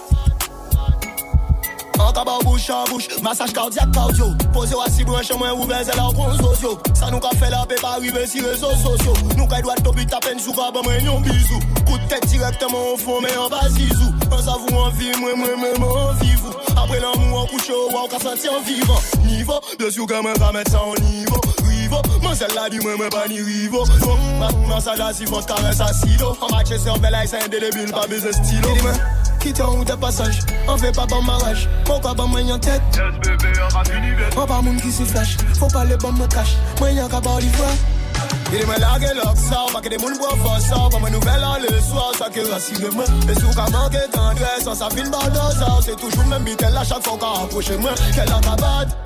An 1.99 2.12
kaba 2.12 2.38
bouche 2.45 2.70
an 2.70 2.84
bouche, 2.88 3.09
massage 3.22 3.53
cardiaque 3.53 3.93
cardio. 3.93 4.34
Pose 4.53 4.74
ou 4.74 4.80
assis 4.80 5.05
branche 5.05 5.32
mwen 5.38 5.53
ou 5.53 5.66
beze 5.66 5.95
la 5.97 6.09
kon 6.14 6.36
sosyo 6.36 6.78
Sa 6.95 7.11
ka 7.11 7.51
la 7.51 7.64
pe 7.66 7.76
pa 7.80 7.97
rive 8.01 8.26
si 8.26 8.40
rezo 8.40 8.70
sosyo 8.76 9.12
Nou 9.36 9.47
ka 9.49 9.62
dwa 9.62 9.74
topi 9.76 10.07
ta 10.07 10.18
pen 10.20 10.38
sou 10.38 10.53
ka 10.53 10.70
ba 10.70 10.82
mwen 10.82 11.05
yon 11.05 11.20
bisou 11.20 11.61
Coup 11.86 11.99
de 11.99 12.07
tête 12.09 12.26
directement 12.26 12.93
au 12.93 12.97
fond 12.97 13.20
mais 13.20 13.36
en 13.36 13.49
bas 13.49 13.68
zizou. 13.70 14.12
An 14.30 14.43
sa 14.43 14.57
vou 14.61 14.78
an 14.80 14.90
vi 14.90 15.12
mwen 15.20 15.36
mwen 15.36 15.57
mwen 15.57 15.78
mwen 15.80 15.99
an 15.99 16.14
vivou 16.20 16.53
Apre 16.76 17.01
l'amour 17.01 17.43
an 17.43 17.47
couche 17.47 17.70
ou 17.70 17.97
an 17.97 18.09
ka 18.09 18.18
senti 18.18 18.49
an 18.49 18.61
vivant. 18.66 19.01
Niveau, 19.24 19.61
de 19.78 19.90
sou 19.90 20.07
ka 20.07 20.22
mwen 20.22 20.36
ka 20.38 20.53
met 20.53 20.68
sa 20.68 20.84
an 20.84 21.01
niveau. 21.09 21.40
Rivo, 21.64 22.03
man 22.22 22.36
sel 22.36 22.53
la 22.55 22.68
di 22.68 22.80
mwen 22.84 22.99
mwen 23.01 23.11
pa 23.11 23.26
ni 23.28 23.40
rivo. 23.40 23.84
Ma 24.38 24.51
massage 24.68 25.01
assis 25.01 25.26
fos 25.26 25.47
caresse 25.47 25.80
asilo 25.80 26.36
An 26.43 26.53
matche 26.53 26.78
sur 26.78 26.99
bel 26.99 27.14
ay 27.14 27.28
sen 27.28 27.49
délébile 27.49 27.93
pa 27.93 28.07
beze 28.07 28.32
stylo 28.32 28.76
Quitte 29.43 29.61
en 29.61 29.70
route 29.72 29.88
de 29.88 29.95
passage, 29.95 30.38
on 30.68 30.76
fait 30.76 30.93
pas 30.93 31.07
bon 31.07 31.20
mariage. 31.22 31.68
Pourquoi 31.84 32.14
bon 32.14 32.28
moyen 32.28 32.59
tête? 32.61 32.80
Yes, 32.95 33.12
bébé, 33.22 33.53
on 33.61 33.76
va 33.76 33.84
finir. 33.84 34.16
On 34.36 34.47
pas 34.47 34.62
moun 34.62 34.80
qui 34.80 34.93
se 34.93 35.03
flash 35.03 35.36
Faut 35.59 35.66
pas 35.66 35.84
les 35.84 35.97
bombes 35.97 36.18
me 36.18 36.26
cache. 36.28 36.55
Moyen 36.78 37.09
qu'à 37.09 37.20
bord 37.20 37.40
l'ivoire 37.40 37.68
Il 38.53 38.66
m'a 38.66 38.78
largué 38.78 39.09
l'ox 39.16 39.40
ça, 39.40 39.66
pas 39.72 39.80
que 39.80 39.88
des 39.88 39.99
mouns 39.99 40.16
boivent 40.16 40.38
fort 40.38 40.61
ça 40.61 40.76
Pas 40.90 40.99
ma 41.01 41.11
nouvelle 41.11 41.43
en 41.45 41.57
le 41.59 41.80
soir, 41.80 42.12
ça 42.16 42.28
que 42.30 42.49
rassure 42.53 42.93
moi 42.95 43.05
Et 43.28 43.34
sous 43.34 43.51
qu'à 43.51 43.68
manquer 43.70 43.99
tendresse, 44.12 44.66
on 44.66 44.74
s'affine 44.74 45.11
baldosa 45.11 45.78
C'est 45.84 45.97
toujours 45.97 46.26
même 46.26 46.45
bitel 46.45 46.76
à 46.76 46.84
chaque 46.84 47.03
fois 47.03 47.18
qu'on 47.18 47.45
approche 47.45 47.70
moi. 47.80 47.93
Qu'elle 48.14 48.32
a 48.32 48.38
cabade 48.40 48.97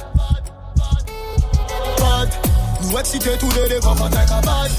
Bad. 1.99 2.29
Nous 2.83 2.99
excités 2.99 3.39
tous 3.39 3.51
les 3.53 3.69
deux 3.71 3.81
quand 3.81 3.97
on 3.99 4.07
est 4.09 4.27
cabade 4.27 4.71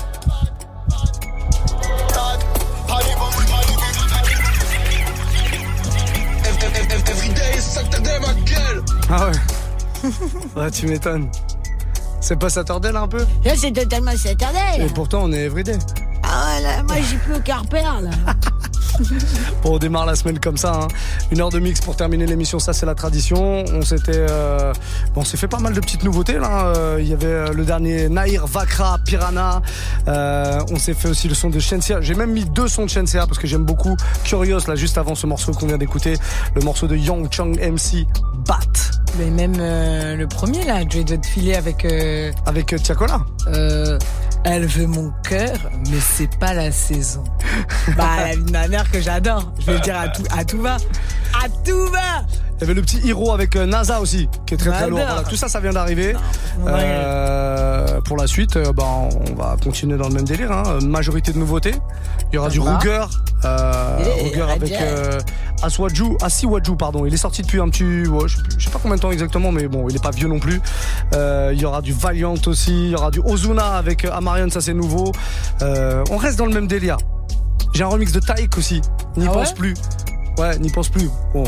Bad. 2.13 2.39
Allez, 2.89 3.15
bon, 3.15 3.25
bon, 3.25 3.43
bon, 3.47 3.66
Everyday, 7.27 7.59
Saturday, 7.59 8.19
ma 8.21 8.33
gueule. 8.45 8.83
Ah 9.09 9.29
ouais. 9.29 10.11
ouais, 10.61 10.71
tu 10.71 10.87
m'étonnes. 10.87 11.29
C'est 12.21 12.39
pas 12.39 12.49
Saturday 12.49 12.91
là 12.91 13.01
un 13.01 13.07
peu? 13.07 13.25
Là, 13.43 13.53
c'est 13.57 13.71
totalement 13.71 14.11
Saturday. 14.11 14.79
Et 14.79 14.85
pourtant 14.87 15.23
on 15.23 15.31
est 15.33 15.43
everyday. 15.45 15.77
Ah 16.23 16.55
ouais, 16.55 16.61
là, 16.61 16.83
moi, 16.83 16.95
j'ai 17.09 17.17
plus 17.17 17.35
aucun 17.35 17.57
repère, 17.57 18.01
là. 18.01 18.09
Bon, 19.63 19.75
on 19.75 19.77
démarre 19.79 20.05
la 20.05 20.15
semaine 20.15 20.39
comme 20.39 20.57
ça. 20.57 20.73
hein. 20.83 20.87
Une 21.31 21.41
heure 21.41 21.49
de 21.49 21.59
mix 21.59 21.81
pour 21.81 21.95
terminer 21.95 22.25
l'émission, 22.25 22.59
ça 22.59 22.73
c'est 22.73 22.85
la 22.85 22.95
tradition. 22.95 23.63
On 23.73 23.81
s'était, 23.81 24.25
euh, 24.29 24.73
bon, 25.15 25.21
on 25.21 25.25
s'est 25.25 25.37
fait 25.37 25.47
pas 25.47 25.59
mal 25.59 25.73
de 25.73 25.79
petites 25.79 26.03
nouveautés 26.03 26.37
là. 26.39 26.73
Euh, 26.75 26.97
Il 26.99 27.07
y 27.07 27.13
avait 27.13 27.25
euh, 27.27 27.53
le 27.53 27.65
dernier 27.65 28.09
Nair, 28.09 28.45
Vakra, 28.47 28.97
Piranha. 29.05 29.61
Euh, 30.07 30.59
on 30.71 30.77
s'est 30.77 30.93
fait 30.93 31.07
aussi 31.09 31.27
le 31.27 31.35
son 31.35 31.49
de 31.49 31.59
Shensia. 31.59 32.01
J'ai 32.01 32.15
même 32.15 32.31
mis 32.31 32.45
deux 32.45 32.67
sons 32.67 32.85
de 32.85 32.89
Shensia 32.89 33.25
parce 33.25 33.39
que 33.39 33.47
j'aime 33.47 33.65
beaucoup 33.65 33.95
Curious 34.23 34.61
là 34.67 34.75
juste 34.75 34.97
avant 34.97 35.15
ce 35.15 35.25
morceau 35.27 35.51
qu'on 35.53 35.67
vient 35.67 35.77
d'écouter, 35.77 36.15
le 36.55 36.61
morceau 36.61 36.87
de 36.87 36.95
Young 36.95 37.27
Chung 37.31 37.57
MC 37.59 38.05
Bat. 38.47 38.57
Mais 39.17 39.29
même 39.31 39.55
euh, 39.59 40.15
le 40.15 40.27
premier 40.27 40.63
là, 40.65 40.83
te 40.85 41.27
filer 41.27 41.55
avec. 41.55 41.85
euh, 41.85 42.31
avec 42.45 42.75
Tiakola. 42.81 43.21
Euh, 43.47 43.97
elle 44.49 44.65
veut 44.65 44.87
mon 44.87 45.11
cœur, 45.27 45.69
mais 45.89 45.99
c'est 45.99 46.37
pas 46.39 46.53
la 46.53 46.71
saison. 46.71 47.23
bah, 47.97 48.23
la 48.23 48.35
vie 48.35 48.43
de 48.43 48.51
ma 48.51 48.67
mère 48.67 48.89
que 48.89 49.01
j'adore. 49.01 49.51
Je 49.59 49.65
vais 49.65 49.73
le 49.73 49.79
dire 49.79 49.97
à 49.97 50.07
tout, 50.07 50.23
à 50.31 50.45
tout 50.45 50.61
va. 50.61 50.77
À 51.33 51.49
tout 51.65 51.87
va 51.91 52.25
Il 52.57 52.61
y 52.61 52.63
avait 52.63 52.73
le 52.73 52.81
petit 52.81 52.99
héros 53.07 53.33
avec 53.33 53.55
euh, 53.55 53.67
NASA 53.67 54.01
aussi, 54.01 54.27
qui 54.47 54.55
est 54.55 54.57
très 54.57 54.71
très 54.71 54.89
lourd. 54.89 54.99
Voilà, 54.99 55.21
tout 55.23 55.35
ça, 55.35 55.47
ça 55.47 55.59
vient 55.59 55.73
d'arriver. 55.73 56.15
Euh, 56.65 58.01
pour 58.01 58.17
la 58.17 58.25
suite, 58.25 58.57
euh, 58.57 58.73
bah, 58.73 58.83
on 58.85 59.35
va 59.35 59.55
continuer 59.63 59.95
dans 59.97 60.07
le 60.07 60.15
même 60.15 60.23
délire. 60.25 60.51
Hein. 60.51 60.79
Majorité 60.83 61.31
de 61.31 61.37
nouveautés. 61.37 61.75
Il 62.31 62.35
y 62.35 62.37
aura 62.39 62.49
du. 62.49 62.59
Ruger. 62.59 63.05
Euh, 63.45 63.97
Ruger 64.23 64.41
avec 64.41 64.73
Aswaju, 65.61 66.17
Asiwaju, 66.21 66.75
pardon. 66.75 67.05
Il 67.05 67.13
est 67.13 67.17
sorti 67.17 67.43
depuis 67.43 67.59
un 67.59 67.69
petit, 67.69 68.07
ouais, 68.07 68.27
je, 68.27 68.37
je 68.57 68.65
sais 68.65 68.71
pas 68.71 68.79
combien 68.81 68.95
de 68.97 69.01
temps 69.01 69.11
exactement, 69.11 69.51
mais 69.51 69.67
bon, 69.67 69.87
il 69.89 69.95
est 69.95 70.03
pas 70.03 70.11
vieux 70.11 70.27
non 70.27 70.39
plus. 70.39 70.59
Il 71.13 71.59
y 71.61 71.65
aura 71.65 71.81
du 71.81 71.93
Valiant 71.93 72.35
aussi. 72.47 72.85
Il 72.85 72.91
y 72.91 72.95
aura 72.95 73.11
du 73.11 73.19
Ozuna 73.23 73.75
avec 73.77 74.05
Amarion, 74.05 74.49
ça 74.49 74.61
c'est 74.61 74.73
nouveau. 74.73 75.11
On 75.61 76.17
reste 76.17 76.39
dans 76.39 76.47
le 76.47 76.53
même 76.53 76.67
délire. 76.67 76.97
J'ai 77.73 77.83
un 77.83 77.87
remix 77.87 78.11
de 78.11 78.19
Taïk 78.19 78.57
aussi. 78.57 78.81
N'y 79.17 79.27
Ah 79.27 79.31
pense 79.31 79.49
ouais? 79.49 79.55
plus. 79.55 79.73
Ouais, 80.39 80.57
n'y 80.59 80.69
pense 80.71 80.89
plus. 80.89 81.09
Bon, 81.33 81.43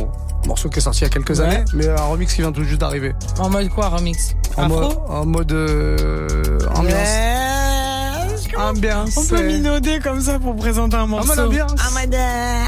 morceau 0.48 0.70
qui 0.70 0.80
est 0.80 0.82
sorti 0.82 1.00
il 1.00 1.04
y 1.04 1.06
a 1.08 1.10
quelques 1.10 1.40
Ouais. 1.40 1.46
années, 1.46 1.66
mais 1.74 1.88
un 1.88 1.96
remix 2.06 2.34
qui 2.34 2.42
vient 2.42 2.52
tout 2.52 2.64
juste 2.64 2.82
d'arriver. 2.82 3.14
En 3.40 3.50
mode 3.50 3.70
quoi, 3.70 3.90
remix? 3.90 4.36
En 4.58 4.64
Afro? 4.64 4.80
mode, 4.80 4.98
en 5.10 5.26
mode 5.26 5.52
euh, 5.52 6.60
ambiance. 6.76 6.96
Ambiance. 8.60 9.18
On 9.18 9.26
peut 9.26 9.36
ouais. 9.38 9.44
minauder 9.44 10.00
comme 10.00 10.22
ça 10.22 10.38
pour 10.40 10.56
présenter 10.56 10.96
un 10.96 11.06
morceau. 11.08 11.32
En 11.32 11.36
mode 11.36 11.46
ambiance. 11.46 11.72
En 11.72 12.00
mode. 12.00 12.14
euh, 12.14 12.64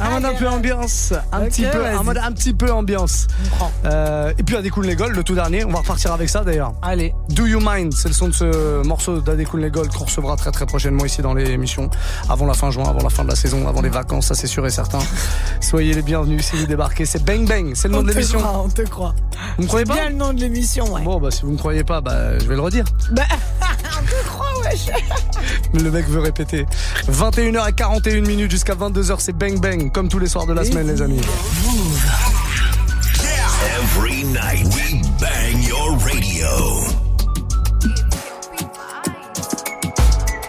Un 0.00 0.10
mode 0.10 0.24
un 0.24 0.34
peu 0.34 0.48
ambiance. 0.48 1.12
Un 1.32 1.40
petit 1.42 1.62
peu, 1.64 1.84
un 1.86 2.02
mode 2.02 2.18
un 2.18 2.32
petit 2.32 2.52
peu 2.54 2.72
ambiance. 2.72 3.26
Euh, 3.84 4.32
et 4.38 4.42
puis 4.42 4.56
Adekun 4.56 4.82
Legol, 4.82 5.12
le 5.12 5.22
tout 5.22 5.34
dernier. 5.34 5.64
On 5.64 5.70
va 5.70 5.78
repartir 5.80 6.12
avec 6.12 6.28
ça 6.28 6.44
d'ailleurs. 6.44 6.72
Allez. 6.82 7.14
Do 7.30 7.46
You 7.46 7.60
Mind, 7.60 7.92
c'est 7.94 8.08
le 8.08 8.14
son 8.14 8.28
de 8.28 8.32
ce 8.34 8.86
morceau 8.86 9.20
d'Adekun 9.20 9.58
Legol 9.58 9.88
qu'on 9.88 10.04
recevra 10.04 10.36
très 10.36 10.50
très 10.50 10.66
prochainement 10.66 11.04
ici 11.04 11.22
dans 11.22 11.34
l'émission. 11.34 11.90
Avant 12.28 12.46
la 12.46 12.54
fin 12.54 12.70
juin, 12.70 12.84
avant 12.88 13.02
la 13.02 13.10
fin 13.10 13.24
de 13.24 13.28
la 13.28 13.36
saison, 13.36 13.66
avant 13.68 13.82
les 13.82 13.88
vacances, 13.90 14.26
ça 14.28 14.34
c'est 14.34 14.46
sûr 14.46 14.64
et 14.66 14.70
certain. 14.70 14.98
Soyez 15.60 15.94
les 15.94 16.02
bienvenus 16.02 16.44
si 16.46 16.56
vous 16.56 16.66
débarquez. 16.66 17.04
C'est 17.06 17.24
Bang 17.24 17.46
Bang, 17.48 17.72
c'est 17.74 17.88
le 17.88 17.94
nom 17.94 18.00
On 18.00 18.02
de 18.02 18.08
te 18.12 18.14
l'émission. 18.18 18.38
croit, 18.40 18.62
on 18.64 18.68
te 18.68 18.82
croit. 18.82 19.14
Vous 19.56 19.62
me 19.64 19.68
croyez 19.68 19.84
C'est 19.86 19.92
pas 19.92 20.00
bien 20.00 20.10
le 20.10 20.16
nom 20.16 20.32
de 20.32 20.40
l'émission, 20.40 20.92
ouais. 20.92 21.02
Bon, 21.02 21.18
bah 21.20 21.30
si 21.30 21.42
vous 21.42 21.52
me 21.52 21.58
croyez 21.58 21.84
pas, 21.84 22.00
bah 22.00 22.38
je 22.38 22.46
vais 22.46 22.54
le 22.54 22.60
redire. 22.60 22.84
Bah, 23.12 23.22
on 23.60 24.04
te 24.04 24.26
croit, 24.28 24.46
wesh. 24.64 24.86
Mais 24.88 25.31
le 25.74 25.90
mec 25.90 26.08
veut 26.08 26.20
répéter. 26.20 26.66
21h41 27.10 28.26
minutes 28.26 28.50
jusqu'à 28.50 28.74
22h, 28.74 29.16
c'est 29.18 29.36
Bang 29.36 29.60
Bang, 29.60 29.90
comme 29.92 30.08
tous 30.08 30.18
les 30.18 30.28
soirs 30.28 30.46
de 30.46 30.52
la 30.52 30.64
semaine, 30.64 30.86
les 30.86 31.02
amis. 31.02 31.20
Every 33.80 34.24
night 34.24 34.64
we 34.74 35.02
bang 35.20 35.62
your 35.62 35.96
radio. 35.98 36.48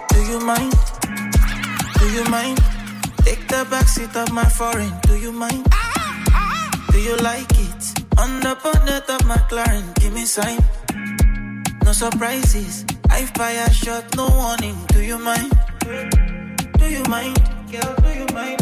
Do 0.10 0.20
you 0.32 0.40
mind? 0.40 0.74
Do 2.00 2.06
you 2.12 2.24
mind? 2.30 2.60
Take 3.24 3.48
the 3.48 3.66
backseat 3.70 4.16
of 4.16 4.32
my 4.32 4.46
foreign. 4.46 4.92
Do 5.08 5.16
you 5.16 5.32
mind? 5.32 5.66
Do 6.92 7.00
you 7.00 7.16
like 7.18 7.52
it? 7.52 7.84
On 8.18 8.40
the 8.40 8.56
bonnet 8.64 9.10
of 9.10 9.26
my 9.26 9.36
McLaren, 9.38 9.94
give 9.96 10.14
me 10.14 10.26
sign. 10.26 10.60
No 11.84 11.92
surprises. 11.92 12.86
I 13.14 13.26
fire 13.38 13.70
shot, 13.72 14.16
no 14.16 14.28
warning. 14.28 14.76
Do 14.88 15.04
you 15.04 15.20
mind? 15.20 15.52
Do 16.80 16.86
you 16.90 17.04
mind? 17.04 17.38
Girl, 17.72 17.96
do 18.02 18.10
you 18.10 18.26
mind? 18.34 18.60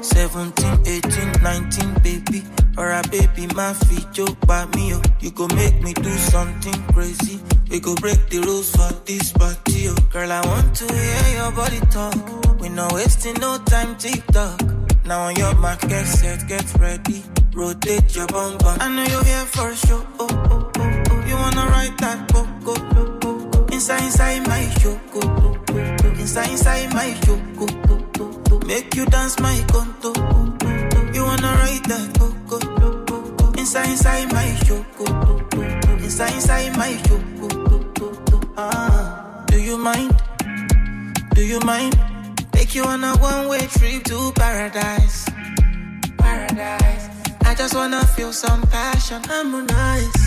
17, 0.00 0.86
18, 0.86 1.42
19, 1.42 1.94
baby. 2.04 2.44
Or 2.78 2.90
a 2.92 3.02
baby, 3.10 3.52
my 3.54 3.74
feet 3.74 4.06
joke 4.12 4.38
by 4.46 4.64
me. 4.76 4.94
Oh. 4.94 5.02
You 5.20 5.32
go 5.32 5.48
make 5.56 5.82
me 5.82 5.92
do 5.92 6.10
something 6.32 6.82
crazy. 6.94 7.40
We 7.68 7.80
go 7.80 7.96
break 7.96 8.30
the 8.30 8.40
rules 8.46 8.70
for 8.70 8.92
this 9.06 9.32
party. 9.32 9.88
Oh. 9.88 9.96
Girl, 10.12 10.30
I 10.30 10.40
want 10.46 10.76
to 10.76 10.86
hear 10.92 11.42
your 11.42 11.50
body 11.50 11.80
talk. 11.90 12.60
We 12.60 12.68
not 12.68 12.92
wasting 12.92 13.34
no 13.40 13.58
time, 13.66 13.96
TikTok. 13.96 14.62
Now 15.04 15.22
on 15.22 15.34
your 15.34 15.54
mark, 15.56 15.80
get 15.80 16.06
set, 16.06 16.46
get 16.46 16.72
ready. 16.78 17.24
Rotate 17.52 18.14
your 18.14 18.28
bum 18.28 18.56
bum. 18.58 18.78
I 18.80 18.88
know 18.88 19.04
you're 19.04 19.24
here 19.24 19.46
for 19.46 19.74
sure. 19.74 20.06
Oh, 20.20 20.28
oh, 20.30 20.70
oh, 20.76 21.02
oh. 21.10 21.26
You 21.26 21.34
wanna 21.34 21.66
ride 21.70 21.98
that 21.98 22.32
go, 22.32 22.46
go, 22.64 22.74
go. 22.94 23.11
Inside, 23.82 24.04
inside 24.04 24.46
my 24.46 24.64
go. 24.80 24.92
Inside, 26.20 26.50
inside 26.50 26.94
my 26.94 27.18
go. 27.26 27.34
Make 28.64 28.94
you 28.94 29.04
dance 29.06 29.40
my 29.40 29.58
conto. 29.66 30.12
You 31.12 31.24
wanna 31.24 31.50
ride 31.58 31.84
that 31.86 32.16
go. 32.16 32.28
Inside, 33.58 33.88
inside 33.88 34.32
my 34.32 34.56
go. 34.68 34.84
Inside, 35.96 36.32
inside 36.32 36.76
my 36.76 36.94
go. 37.08 37.18
Ah, 38.56 39.44
do 39.48 39.60
you 39.60 39.76
mind? 39.76 40.14
Do 41.34 41.42
you 41.44 41.58
mind? 41.66 41.98
Take 42.52 42.76
you 42.76 42.84
on 42.84 43.02
a 43.02 43.16
one-way 43.16 43.66
trip 43.66 44.04
to 44.04 44.30
paradise. 44.36 45.26
Paradise. 46.18 47.08
I 47.44 47.54
just 47.56 47.74
wanna 47.74 48.06
feel 48.14 48.32
some 48.32 48.62
passion. 48.68 49.24
Harmonize. 49.24 50.22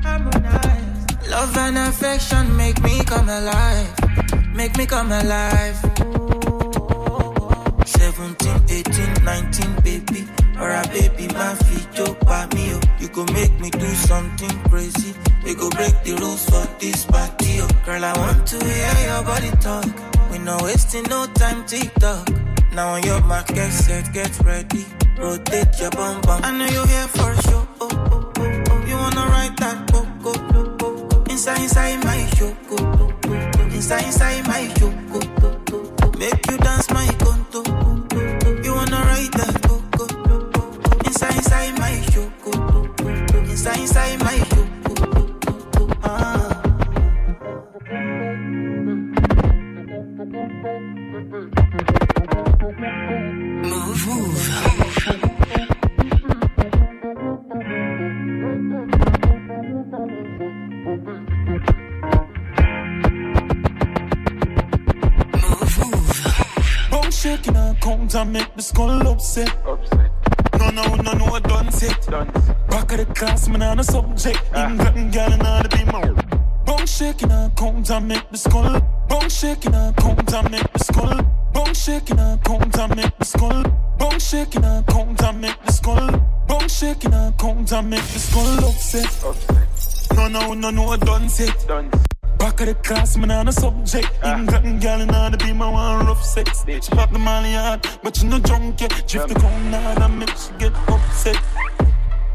Harmonize. 0.00 0.87
Love 1.28 1.56
and 1.58 1.76
affection 1.78 2.56
make 2.56 2.82
me 2.82 3.04
come 3.04 3.28
alive. 3.28 3.92
Make 4.54 4.76
me 4.78 4.86
come 4.86 5.12
alive. 5.12 5.76
17, 7.84 8.64
18, 8.68 9.24
19, 9.24 9.80
baby. 9.82 10.26
Or 10.58 10.70
a 10.70 10.82
baby, 10.88 11.28
my 11.34 11.54
feet 11.54 11.86
joke 11.92 12.18
by 12.20 12.46
me. 12.54 12.72
Oh. 12.72 12.80
You 12.98 13.08
go 13.08 13.24
make 13.32 13.52
me 13.60 13.70
do 13.70 13.88
something 14.10 14.50
crazy. 14.70 15.14
We 15.44 15.54
go 15.54 15.68
break 15.70 16.02
the 16.02 16.16
rules 16.20 16.44
for 16.48 16.66
this 16.80 17.04
party. 17.04 17.60
Girl, 17.84 18.04
I 18.04 18.16
want 18.18 18.46
to 18.48 18.64
hear 18.64 18.94
your 19.06 19.22
body 19.22 19.50
talk. 19.60 19.86
We 20.32 20.38
no 20.38 20.56
wasting 20.62 21.04
no 21.04 21.26
time, 21.34 21.64
TikTok. 21.66 22.28
Now 22.72 22.94
on 22.94 23.02
your 23.02 23.20
mark, 23.22 23.48
get 23.48 23.70
set, 23.70 24.12
get 24.12 24.32
ready. 24.40 24.86
Rotate 25.18 25.78
your 25.78 25.90
bum 25.90 26.20
bum. 26.22 26.40
I 26.42 26.56
know 26.56 26.66
you're 26.66 26.86
here 26.86 27.08
for 27.08 27.34
sure. 27.42 27.68
Oh, 27.80 27.88
oh, 27.92 28.32
oh, 28.36 28.64
oh. 28.70 28.84
You 28.86 28.96
wanna 28.96 29.26
ride 29.26 29.56
that 29.58 29.97
inside, 31.38 31.62
inside 31.62 32.04
my 32.04 32.18
yoko. 32.34 33.72
Inside, 33.72 34.06
inside 34.06 34.46
my 34.48 34.66
yoko. 34.78 36.18
Make 36.18 36.50
you 36.50 36.58
dance 36.58 36.87
I 91.28 91.66
done. 91.66 91.90
Back 92.38 92.60
of 92.60 92.66
the 92.68 92.74
class, 92.74 93.16
man, 93.18 93.30
on 93.30 93.48
a 93.48 93.52
subject. 93.52 94.08
England, 94.24 94.80
gal, 94.80 95.00
and 95.00 95.10
all 95.10 95.30
the 95.30 95.36
be 95.36 95.52
my 95.52 95.70
one 95.70 96.06
rough 96.06 96.24
sex. 96.24 96.64
She 96.66 96.90
pop 96.90 97.12
the 97.12 97.18
molly 97.18 97.52
hard, 97.52 97.86
but 98.02 98.22
you 98.22 98.28
no 98.30 98.38
drunk 98.38 98.80
yet. 98.80 98.90
Drift 99.06 99.28
the 99.28 99.34
cone 99.34 99.74
and 99.74 100.18
make 100.18 100.30
she 100.30 100.52
get 100.58 100.72
upset. 100.88 101.36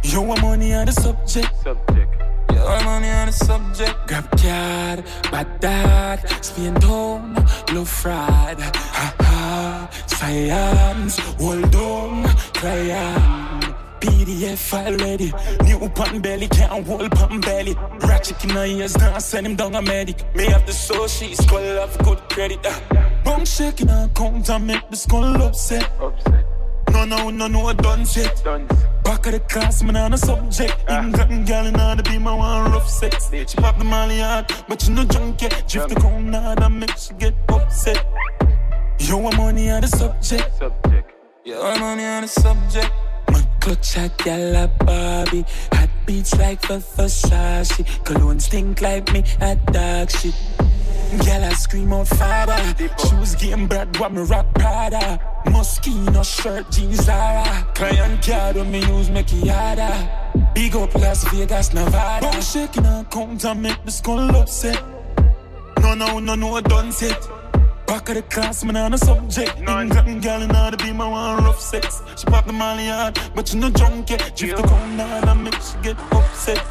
Yo, 0.03 0.31
I'm 0.31 0.41
money 0.41 0.73
on 0.75 0.85
the 0.85 0.91
subject. 0.91 1.51
Yo, 1.65 2.65
I'm 2.65 2.85
money 2.85 3.09
on 3.09 3.27
the 3.27 3.33
subject. 3.33 3.95
Grab 4.07 4.29
card, 4.37 5.03
bad 5.31 5.59
dad, 5.59 6.45
spin 6.45 6.75
down, 6.75 7.33
low 7.73 7.85
fried. 7.85 8.59
Ha 8.59 9.15
ha, 9.19 9.89
science, 10.05 11.17
hold 11.39 11.75
on, 11.75 12.23
crayon. 12.53 13.42
PDF 14.03 14.57
file 14.57 14.97
ready. 14.97 15.31
New 15.63 15.89
pan 15.89 16.21
belly, 16.21 16.47
can't 16.49 16.85
hold 16.85 17.11
pan 17.11 17.39
belly. 17.39 17.75
Ratchet 18.01 18.43
in 18.43 18.53
my 18.53 18.65
ears, 18.65 18.97
now 18.97 19.17
send 19.19 19.47
him 19.47 19.55
down 19.55 19.75
a 19.75 19.81
medic. 19.81 20.19
Me 20.35 20.45
have 20.45 20.65
the 20.65 20.73
soul, 20.73 21.07
she's 21.07 21.37
skull 21.43 21.61
have 21.61 21.97
good 21.99 22.19
credit. 22.29 22.59
Uh. 22.65 22.79
Bone 23.23 23.45
shaking 23.45 23.89
and 23.89 24.13
count 24.13 24.49
and 24.49 24.67
make 24.67 24.89
the 24.89 24.97
skull 24.97 25.41
upset. 25.41 25.89
No, 26.91 27.05
no, 27.05 27.29
no, 27.29 27.47
no, 27.47 27.67
I 27.67 27.73
done 27.73 28.05
set. 28.05 28.43
Back 29.03 29.25
of 29.25 29.31
the 29.31 29.39
class, 29.49 29.81
man, 29.81 29.95
on 29.95 30.13
a 30.13 30.17
subject. 30.17 30.75
England, 30.89 31.47
gal, 31.47 31.65
all 31.81 31.95
the 31.95 32.03
be 32.03 32.17
my 32.17 32.33
one 32.35 32.71
rough 32.71 32.89
sex. 32.89 33.29
She 33.31 33.57
pop 33.57 33.77
the 33.77 33.85
molly 33.85 34.19
hard, 34.19 34.51
but 34.67 34.85
you 34.85 34.93
no 34.93 35.05
drunk 35.05 35.41
yet. 35.41 35.63
Drift 35.67 35.89
the 35.89 35.95
cone 35.95 36.33
hard 36.33 36.61
and 36.61 36.79
make 36.79 36.97
she 36.97 37.13
get 37.13 37.35
upset. 37.49 38.05
Yo, 38.99 39.25
I'm 39.27 39.39
on 39.39 39.55
the 39.55 39.87
subject. 39.87 40.61
Yo, 41.45 41.61
I'm 41.61 41.79
money 41.79 42.05
on 42.05 42.21
the 42.21 42.27
subject. 42.27 42.91
My 43.63 43.75
clutch 43.75 43.97
a 43.97 44.09
gal 44.17 44.55
a 44.55 44.67
Barbie. 44.67 45.45
Hot 45.71 45.89
beats 46.05 46.37
like 46.37 46.61
Versace. 46.63 48.03
Cologne 48.03 48.39
stink 48.39 48.81
like 48.81 49.11
me 49.13 49.23
at 49.39 49.65
dog 49.71 50.11
shit. 50.11 50.35
Gal 51.23 51.45
I 51.45 51.53
scream 51.53 51.93
out 51.93 52.07
father. 52.07 52.57
Shoes 53.07 53.35
game 53.35 53.67
brad 53.67 53.97
what 53.99 54.11
me 54.11 54.23
rock 54.23 54.53
Prada. 54.55 55.17
Moschino 55.45 56.23
shirt 56.25 56.69
jeans 56.71 57.05
Zara. 57.05 57.65
Client 57.73 58.25
card 58.25 58.57
when 58.57 58.69
me 58.69 58.79
use 58.79 59.09
it 59.09 59.31
harder. 59.47 60.09
Big 60.53 60.75
up 60.75 60.93
Las 60.95 61.23
Vegas 61.29 61.73
Nevada. 61.73 62.31
Bone 62.31 62.41
shaking 62.41 62.85
and 62.85 63.09
count 63.09 63.45
and 63.45 63.61
make 63.61 63.85
the 63.85 63.91
skull 63.91 64.35
upset. 64.35 64.81
No 65.79 65.93
no 65.93 66.19
no 66.19 66.35
no 66.35 66.55
I 66.55 66.61
done 66.61 66.91
set. 66.91 67.42
Back 67.87 68.09
of 68.09 68.15
the 68.15 68.21
class, 68.23 68.63
man, 68.63 68.77
on 68.77 68.93
a 68.93 68.97
subject. 68.97 69.57
England, 69.57 70.21
gal, 70.21 70.41
and 70.41 70.51
all 70.55 70.71
the 70.71 70.77
be 70.77 70.91
my 70.91 71.07
one 71.07 71.43
rough 71.43 71.59
sex. 71.59 72.01
She 72.15 72.25
pop 72.25 72.45
the 72.45 72.53
molly 72.53 72.87
hard, 72.87 73.19
but 73.35 73.53
you 73.53 73.59
no 73.59 73.69
drunk 73.69 74.09
yet. 74.09 74.33
Drift 74.35 74.57
the 74.57 74.63
cone 74.63 74.99
hard 74.99 75.27
and 75.27 75.43
make 75.43 75.53
she 75.61 75.77
get 75.81 75.97
upset. 76.11 76.63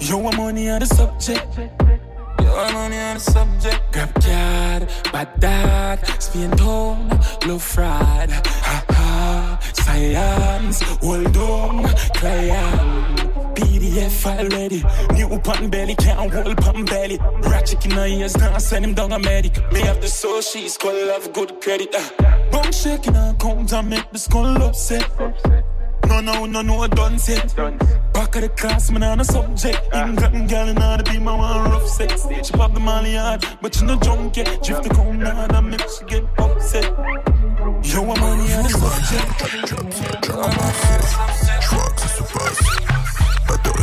Yo, 0.00 0.26
I'm 0.26 0.36
money 0.36 0.68
on 0.68 0.80
the 0.80 0.86
subject. 0.86 1.46
Yo, 1.58 2.54
I'm 2.54 2.74
money 2.74 2.98
on 2.98 3.14
the 3.14 3.20
subject. 3.20 3.80
Grab 3.92 4.14
card, 4.14 4.92
bad 5.12 5.40
dad, 5.40 6.22
spin 6.22 6.50
down, 6.50 7.08
low 7.46 7.58
fried. 7.58 8.30
Ha 8.30 8.84
ha, 8.90 9.58
science, 9.72 10.82
hold 11.00 11.36
on, 11.36 11.88
crayon. 12.14 13.35
PDF 13.56 14.10
file 14.10 14.48
ready. 14.48 14.84
New 15.14 15.38
pan 15.40 15.70
belly, 15.70 15.94
can't 15.94 16.32
hold 16.32 16.56
pan 16.58 16.84
belly. 16.84 17.18
Ratchet 17.42 17.84
in 17.86 17.94
my 17.94 18.06
ears, 18.06 18.36
now 18.36 18.58
send 18.58 18.84
him 18.84 18.94
down 18.94 19.12
a 19.12 19.18
medic. 19.18 19.56
Me 19.72 19.80
have 19.80 20.00
the 20.00 20.08
she's 20.42 20.74
skull 20.74 21.08
have 21.08 21.32
good 21.32 21.60
credit. 21.60 21.94
Uh. 21.94 22.50
Bone 22.50 22.72
shaking 22.72 23.16
and 23.16 23.38
count 23.38 23.72
and 23.72 23.90
make 23.90 24.10
the 24.12 24.18
skull 24.18 24.62
upset. 24.62 25.08
No, 26.08 26.20
no, 26.20 26.46
no, 26.46 26.62
no, 26.62 26.82
I 26.82 26.88
done 26.88 27.18
set. 27.18 27.56
Back 27.56 28.36
of 28.36 28.42
the 28.42 28.48
class, 28.56 28.90
man, 28.90 29.02
on 29.02 29.20
a 29.20 29.24
subject. 29.24 29.80
England, 29.92 30.48
gal, 30.48 30.68
all 30.82 30.96
the 30.98 31.02
be 31.02 31.18
my 31.18 31.34
one 31.34 31.70
rough 31.70 31.88
sex. 31.88 32.26
She 32.42 32.52
pop 32.52 32.72
the 32.74 32.80
molly 32.80 33.14
hard, 33.14 33.44
but 33.60 33.78
you 33.80 33.86
no 33.86 33.96
drunk 33.96 34.36
yet. 34.36 34.62
Drift 34.62 34.84
the 34.84 34.90
cone 34.90 35.20
hard 35.20 35.52
and 35.52 35.70
make 35.70 35.80
she 35.80 36.04
get 36.06 36.24
upset. 36.38 36.84
Yo, 37.82 38.02
I'm 38.02 38.20
money 38.20 38.52
on 38.54 38.62
the 38.62 38.70
subject. 38.70 39.56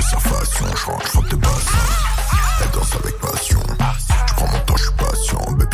Sa 0.03 0.19
façon, 0.19 0.65
je 0.75 0.85
rentre, 0.85 1.05
je 1.05 1.11
frotte 1.11 1.29
tes 1.29 1.35
bassins. 1.35 1.77
Elle 2.61 2.71
danse 2.71 2.95
avec 2.95 3.19
passion. 3.19 3.59
Je 4.27 4.33
prends 4.33 4.47
mon 4.47 4.59
temps, 4.59 4.77
je 4.77 4.83
suis 4.83 4.93
patient. 4.93 5.51
Baby 5.53 5.72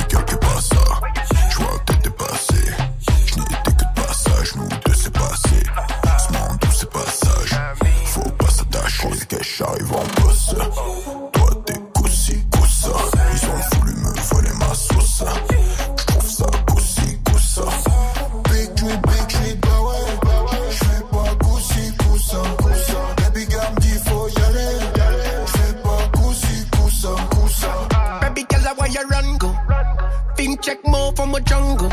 from 31.19 31.35
a 31.35 31.41
jungle. 31.41 31.89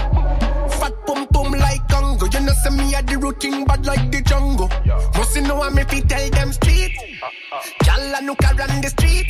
Fat 0.78 0.94
pum 1.04 1.26
pum 1.32 1.50
like 1.50 1.82
Congo. 1.88 2.26
You 2.32 2.40
know, 2.46 2.52
see 2.62 2.70
me 2.78 2.94
at 2.94 3.06
the 3.08 3.16
routine, 3.18 3.64
bad 3.64 3.84
like 3.84 4.06
the 4.12 4.22
jungle. 4.22 4.70
Must 5.16 5.34
you 5.34 5.42
know 5.42 5.62
I'm 5.64 5.76
if 5.78 5.92
you 5.92 6.02
tell 6.02 6.30
them 6.30 6.52
street? 6.52 6.92
Girl, 7.86 8.14
I 8.16 8.20
look 8.22 8.42
around 8.44 8.84
the 8.84 8.90
street. 8.96 9.26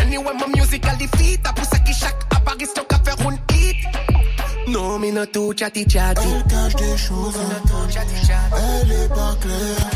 Anyway, 0.00 0.34
my 0.40 0.46
musical 0.46 0.96
defeat. 0.96 1.40
A 1.44 1.52
chaque 1.92 2.22
à 2.34 2.40
Paris, 2.40 2.66
stock 2.66 2.90
à 2.94 2.98
faire 3.04 3.20
un 3.28 3.36
hit. 3.52 3.76
Non, 4.68 4.98
mais 4.98 5.12
non, 5.12 5.26
tout 5.26 5.52
chatty 5.54 5.84
chatty. 5.86 6.26
Elle 6.26 6.44
cache 6.50 6.76
des 6.76 6.96
choses. 6.96 7.38
Elle 8.56 8.92
est 8.92 9.08
pas 9.08 9.34
claire. 9.42 9.90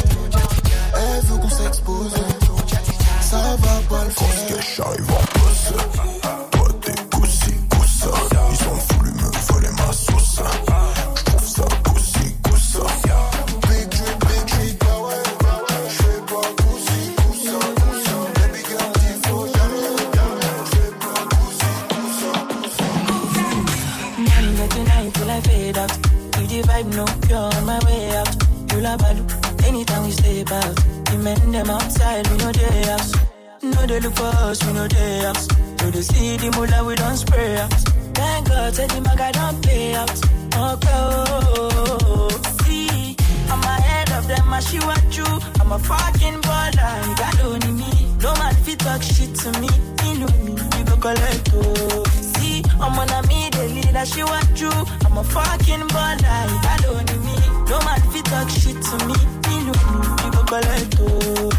Elle 0.97 1.25
veut 1.25 1.39
qu'on 1.39 1.49
s'expose. 1.49 2.15
Ça 3.23 3.57
va 3.57 3.75
pas 3.89 4.05
le 4.05 4.11
faire. 4.11 4.29
Quand 4.49 4.63
j'arrive 4.77 5.11
en 5.11 5.25
bosse. 5.39 6.58
Anytime 28.89 30.05
we 30.05 30.11
step 30.13 30.51
out. 30.51 30.75
The 31.05 31.21
men 31.23 31.53
them 31.53 31.71
outside, 31.71 32.27
we 32.29 32.37
know 32.39 32.53
they 32.53 32.83
house. 32.87 33.13
No, 33.63 33.87
they 33.87 34.01
look 34.01 34.15
for 34.15 34.25
us, 34.25 34.65
we 34.65 34.73
know 34.73 34.89
they 34.89 35.19
house. 35.21 35.49
No, 35.79 35.91
they 35.91 36.01
see 36.03 36.37
the 36.37 36.51
mullah, 36.57 36.85
we 36.87 36.95
don't 36.95 37.17
spray 37.17 37.57
out. 37.59 37.73
Thank 38.15 38.49
God, 38.49 38.75
said 38.75 38.91
the 38.91 39.01
maga 39.01 39.33
don't 39.33 39.63
pay 39.65 39.95
out. 39.95 40.11
Okay, 40.11 40.89
oh, 40.91 42.29
see, 42.65 43.17
I'm 43.51 43.63
ahead 43.63 44.11
of 44.13 44.27
them, 44.27 44.53
I 44.53 44.61
see 44.61 44.79
what 44.81 45.05
you. 45.17 45.27
I'm 45.61 45.73
a 45.73 45.79
fucking 45.79 46.41
baller, 46.41 47.09
you 47.09 47.17
got 47.17 47.45
only 47.45 47.73
me. 47.73 47.93
No 48.23 48.33
man 48.35 48.55
fit 48.65 48.79
talk 48.79 49.03
shit 49.03 49.35
to 49.43 49.53
me, 49.61 49.69
me 50.03 50.19
know 50.19 50.33
me, 50.45 50.53
you 50.79 50.85
go 50.85 50.97
collect, 50.97 51.51
oh. 51.55 52.05
See, 52.21 52.63
I'm 52.81 52.99
on 52.99 53.11
a 53.11 53.27
me, 53.29 53.51
the 53.51 53.65
leader, 53.69 54.07
she 54.07 54.23
want 54.25 54.61
you. 54.61 54.73
I'm 55.05 55.19
a 55.19 55.25
fucking 55.25 55.87
baller, 55.93 56.41
you 56.51 56.63
got 56.63 56.85
only 56.87 57.19
me. 57.27 57.58
No 57.69 57.79
man 57.81 58.01
fit 58.11 58.25
talk 58.25 58.49
shit 58.49 58.81
to 58.81 58.97
me, 59.07 59.15
you 59.53 60.31
go 60.33 60.43
collect, 60.45 60.97
oh. 61.01 61.51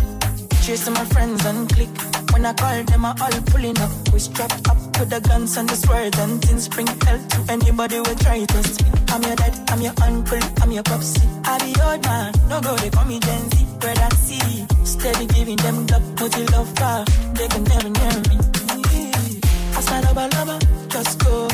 Chasing 0.63 0.93
my 0.93 1.05
friends 1.05 1.45
and 1.45 1.69
click. 1.73 1.89
When 2.33 2.45
I 2.45 2.53
call 2.53 2.83
them, 2.83 3.05
I 3.05 3.09
all 3.09 3.41
pulling 3.51 3.77
up. 3.79 3.91
We 4.13 4.19
strap 4.19 4.51
up 4.69 4.77
with 4.99 5.09
the 5.09 5.19
guns 5.21 5.57
and 5.57 5.67
the 5.69 5.75
sword 5.75 6.17
and 6.17 6.41
things 6.43 6.63
spring 6.65 6.87
hell 6.87 7.19
to 7.19 7.51
anybody 7.51 7.97
who 7.97 8.15
try 8.15 8.43
to 8.43 8.57
me. 8.83 8.91
I'm 9.09 9.23
your 9.23 9.35
dad, 9.35 9.53
I'm 9.69 9.81
your 9.81 9.93
uncle, 10.01 10.39
I'm 10.61 10.71
your 10.71 10.83
popsy. 10.83 11.27
I 11.43 11.57
be 11.59 11.73
old 11.81 12.03
man, 12.03 12.33
no 12.49 12.61
go, 12.61 12.75
they 12.77 12.89
call 12.89 13.05
me 13.05 13.19
Gen 13.19 13.49
Z. 13.51 13.65
Brother 13.79 14.15
C, 14.15 14.65
steady 14.83 15.25
giving 15.27 15.57
them 15.57 15.87
love, 15.87 16.19
multi 16.19 16.43
love 16.53 16.69
far. 16.77 17.05
They 17.33 17.47
can 17.47 17.63
never 17.63 17.89
near 17.89 18.17
me. 18.29 18.37
I 19.91 20.01
up 20.03 20.17
a 20.17 20.35
lover, 20.35 20.59
just 20.89 21.19
go. 21.23 21.47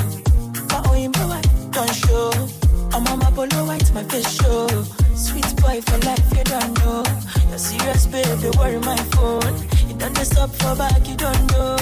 Own 0.91 1.12
boy, 1.12 1.41
don't 1.72 1.93
show. 1.93 2.64
I'm 2.96 3.06
on 3.08 3.20
my 3.20 3.30
Polo 3.32 3.66
white, 3.66 3.93
my 3.93 4.04
face 4.06 4.32
show. 4.39 4.68
Sweet 5.16 5.50
boy 5.62 5.82
for 5.82 5.98
life, 6.08 6.32
you 6.38 6.43
don't 6.46 6.72
know. 6.80 7.04
You're 7.50 7.58
serious, 7.58 8.06
babe, 8.08 8.38
they 8.39 8.50
worry 8.58 8.80
my 8.80 8.96
phone. 9.12 9.54
You 9.89 9.96
done 9.98 10.14
this 10.14 10.38
up 10.38 10.50
for 10.56 10.74
back, 10.78 11.06
you 11.06 11.18
don't 11.18 11.43
know. 11.52 11.76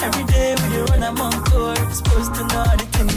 Every 0.00 0.24
day 0.24 0.54
we 0.56 0.66
dey 0.72 0.82
run 0.88 1.02
among 1.02 1.32
court, 1.44 1.78
supposed 1.92 2.34
to 2.36 2.40
know 2.40 2.64
the 2.80 2.86
thing. 2.96 3.12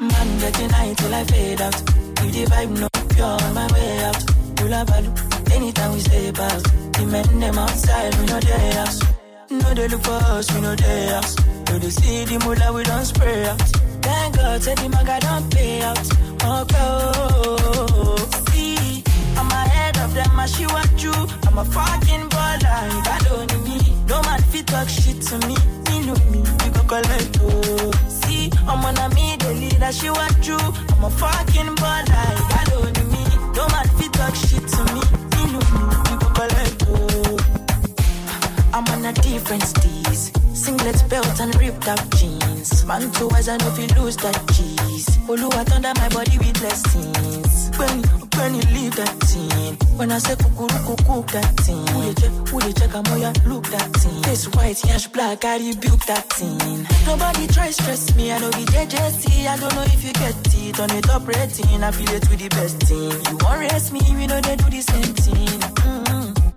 Man, 0.08 0.28
get 0.40 0.54
the 0.54 0.68
night 0.68 0.96
till 0.96 1.14
I 1.14 1.24
fade 1.24 1.60
out. 1.60 1.76
You 2.24 2.30
the 2.32 2.44
vibe, 2.52 2.72
no 2.80 2.88
pure 3.12 3.26
on 3.26 3.52
my 3.54 3.66
way 3.74 3.98
out. 4.08 4.22
Hula 4.60 4.84
balu, 4.88 5.10
anytime 5.54 5.92
we 5.92 6.00
step 6.00 6.38
out. 6.38 6.62
The 6.94 7.04
men 7.06 7.38
them 7.40 7.58
outside, 7.58 8.14
we 8.14 8.24
know 8.26 8.40
they 8.40 8.72
house. 8.72 9.00
No, 9.50 9.74
they 9.74 9.88
look 9.88 10.02
for 10.02 10.12
us, 10.32 10.50
we 10.54 10.62
know 10.62 10.74
they 10.74 11.06
house. 11.08 11.36
No, 11.68 11.78
they 11.78 11.90
see 11.90 12.24
the 12.24 12.38
moolah, 12.38 12.72
we 12.72 12.82
don't 12.82 13.04
spray 13.04 13.44
out. 13.44 13.60
Said 14.44 14.78
the 14.78 15.18
don't 15.20 15.50
pay 15.52 15.82
out. 15.82 15.98
Oh. 16.44 18.16
See, 18.48 19.02
I'm 19.36 19.50
ahead 19.50 19.98
of 19.98 20.14
them, 20.14 20.38
I 20.38 20.46
she 20.46 20.64
want 20.66 21.02
you. 21.02 21.12
I'm 21.46 21.58
a 21.58 21.64
fucking 21.64 22.28
baller, 22.28 22.94
you 22.94 23.02
got 23.02 23.30
only 23.32 23.56
me. 23.68 23.78
No 24.06 24.22
man 24.22 24.40
fit 24.42 24.66
talk 24.66 24.88
shit 24.88 25.20
to 25.22 25.38
me. 25.48 25.56
Me 25.88 26.06
know 26.06 26.14
me, 26.30 26.38
you 26.64 26.70
go 26.72 26.82
collect 26.84 27.38
oh. 27.42 27.90
See, 28.08 28.50
I'm 28.68 28.84
on 28.84 28.96
a 28.96 29.14
me, 29.14 29.36
the 29.38 29.52
leader, 29.54 29.92
she 29.92 30.08
want 30.08 30.46
you. 30.46 30.56
I'm 30.56 31.04
a 31.04 31.10
fucking 31.10 31.74
baller, 31.82 32.26
you 32.38 32.46
got 32.54 32.72
only 32.74 33.04
me. 33.12 33.24
No 33.56 33.66
man 33.68 33.88
fit 33.98 34.12
talk 34.12 34.34
shit 34.34 34.66
to 34.68 34.82
me. 34.94 35.02
Me 35.34 35.42
know 35.52 35.64
me, 35.74 35.82
you 36.10 36.16
go 36.20 36.30
oh. 36.90 37.38
I'm 38.72 38.86
on 38.88 39.04
a 39.04 39.12
different 39.12 39.62
steez. 39.62 40.03
Singlet 40.64 41.10
belt 41.10 41.40
and 41.40 41.54
ripped 41.56 41.88
up 41.88 42.00
jeans. 42.16 42.86
Man 42.86 43.10
too 43.12 43.28
wise, 43.28 43.50
I 43.50 43.58
know 43.58 43.68
if 43.68 43.78
you 43.78 44.02
lose 44.02 44.16
that 44.16 44.40
cheese. 44.54 45.04
Oluwa 45.28 45.60
under 45.76 45.92
my 46.00 46.08
body 46.08 46.38
with 46.38 46.58
blessings. 46.58 47.70
When, 47.76 48.00
when 48.38 48.54
you 48.54 48.62
leave 48.72 48.96
that 48.96 49.14
thing. 49.28 49.76
When 49.98 50.10
I 50.10 50.16
say 50.16 50.36
kukuru 50.36 50.96
cook 51.06 51.26
that 51.32 51.52
thing. 51.60 51.86
Who 51.88 52.00
they 52.00 52.14
check, 52.14 52.48
who 52.48 52.60
they 52.60 52.72
check, 52.72 52.94
I'm 52.94 53.04
ya 53.20 53.32
look 53.44 53.66
that 53.76 53.92
thing. 53.92 54.22
This 54.22 54.48
white, 54.54 54.82
yash 54.86 55.06
black, 55.08 55.44
I 55.44 55.58
rebuke 55.58 56.06
that 56.06 56.32
thing. 56.32 56.86
Nobody 57.04 57.46
try 57.48 57.70
stress 57.70 58.16
me, 58.16 58.32
I 58.32 58.38
know 58.38 58.50
be 58.52 58.64
JJC. 58.64 59.46
I 59.46 59.58
don't 59.58 59.74
know 59.74 59.82
if 59.82 60.02
you 60.02 60.14
get 60.14 60.34
it 60.48 60.80
on 60.80 60.88
the 60.88 61.02
top 61.02 61.28
rating. 61.28 61.84
I 61.84 61.90
feel 61.90 62.08
it 62.08 62.26
with 62.30 62.40
the 62.40 62.48
best 62.48 62.80
team. 62.88 63.12
You 63.12 63.36
won't 63.44 63.60
rest 63.60 63.92
me, 63.92 64.00
we 64.16 64.26
know 64.26 64.40
they 64.40 64.56
do 64.56 64.70
the 64.70 64.80
same 64.80 65.12
thing. 65.12 65.60
Mm-hmm. 65.60 65.93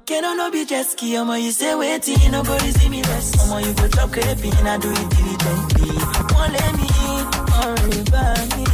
Can 0.08 0.24
I 0.24 0.36
no 0.36 0.50
be 0.50 0.64
jet 0.64 0.86
ski? 0.86 1.16
Omo, 1.16 1.36
you 1.36 1.52
say 1.52 1.76
waiting, 1.76 2.32
nobody 2.32 2.72
see 2.72 2.88
me 2.88 3.02
rest. 3.04 3.36
Omo, 3.40 3.60
you 3.60 3.74
go 3.74 3.90
chop 3.90 4.10
creeping, 4.10 4.54
I 4.66 4.78
do 4.78 4.90
it 4.90 5.10
diligently. 5.12 5.92
Won't 6.32 6.54
let 6.56 6.74
me 6.80 6.90
worry 7.52 8.00
about 8.08 8.48
me. 8.56 8.66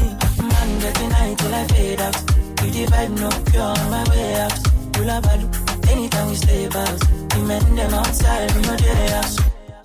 Man, 0.45 0.69
get 0.79 0.93
the 0.93 1.07
night 1.09 1.37
till 1.39 1.55
I 1.55 1.67
fade 1.73 2.01
out. 2.01 2.17
You 2.61 2.69
the 2.69 2.83
vibe, 2.93 3.17
no 3.17 3.29
pure 3.49 3.63
on 3.63 3.89
my 3.89 4.03
way 4.11 4.35
out. 4.45 4.57
Hula 4.95 5.21
balu, 5.25 5.47
anytime 5.89 6.29
we 6.29 6.35
stay 6.35 6.65
out. 6.65 6.99
The 7.33 7.39
men 7.47 7.75
them 7.77 7.93
outside, 7.95 8.51
we 8.53 8.61
know 8.61 8.75
they 8.75 9.09
house. 9.09 9.37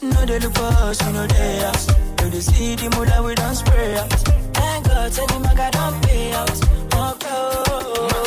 No, 0.02 0.26
they 0.26 0.38
look 0.40 0.52
for 0.52 0.64
us, 0.84 1.02
we 1.02 1.12
know 1.14 1.26
they 1.26 1.58
house. 1.64 1.88
No, 2.18 2.28
they 2.28 2.40
see 2.40 2.74
the 2.76 2.90
moolah, 2.94 3.22
we 3.24 3.34
don't 3.34 3.54
spray 3.54 3.96
out. 3.96 4.10
Thank 4.52 4.84
God, 4.86 5.12
say 5.14 5.24
the 5.24 5.40
maga 5.40 5.70
don't 5.72 6.02
pay 6.04 6.32
out. 6.32 6.60
Oh, 6.92 7.16
Ese 7.16 8.17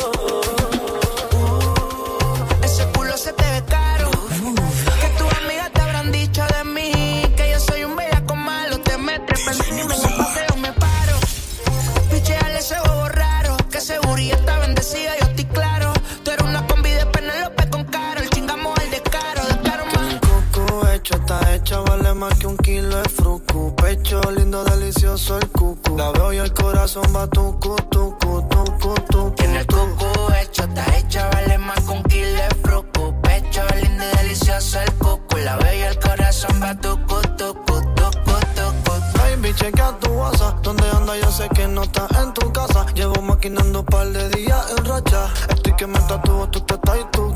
está 21.62 21.76
hecha, 21.76 21.80
vale 21.80 22.14
más 22.14 22.38
que 22.38 22.46
un 22.46 22.56
kilo 22.58 22.96
de 22.96 23.08
frucu. 23.08 23.74
Pecho 23.76 24.20
lindo, 24.36 24.64
delicioso 24.64 25.38
el 25.38 25.48
cucu. 25.50 25.96
La 25.96 26.10
veo 26.10 26.32
y 26.32 26.38
el 26.38 26.52
corazón 26.52 27.04
va 27.14 27.26
tucu, 27.28 27.76
tucu, 27.90 28.42
tucu, 28.48 28.94
tucu. 28.94 29.34
Tiene 29.36 29.60
el 29.60 29.66
cucu 29.66 30.32
hecho, 30.40 30.64
está 30.64 30.96
hecha, 30.96 31.28
vale 31.30 31.58
más 31.58 31.80
que 31.80 31.90
un 31.90 32.02
kilo 32.04 32.32
de 32.32 32.48
frucu. 32.62 33.20
Pecho 33.22 33.62
lindo 33.80 34.04
delicioso 34.18 34.80
el 34.80 34.92
cucu. 34.94 35.36
La 35.38 35.56
veo 35.56 35.74
y 35.74 35.82
el 35.82 35.98
corazón 35.98 36.60
va 36.62 36.74
tucu, 36.74 37.20
tucu, 37.36 37.80
tucu, 37.94 38.34
tucu. 38.54 38.92
Baby, 39.18 39.54
chequea 39.54 39.98
tu 40.00 40.10
WhatsApp. 40.10 40.62
¿Dónde 40.62 40.84
anda? 40.90 41.16
Yo 41.16 41.30
sé 41.30 41.48
que 41.50 41.68
no 41.68 41.82
estás 41.82 42.10
en 42.22 42.34
tu 42.34 42.52
casa. 42.52 42.86
Llevo 42.94 43.20
maquinando 43.22 43.80
un 43.80 43.86
par 43.86 44.08
de 44.08 44.28
días 44.30 44.74
en 44.76 44.84
racha. 44.84 45.28
Estoy 45.48 45.74
que 45.74 45.86
me 45.86 45.98
tatúo, 46.00 46.48
tú 46.48 46.60
te 46.60 46.74
estás 46.74 46.98
y 46.98 47.04
tú. 47.12 47.32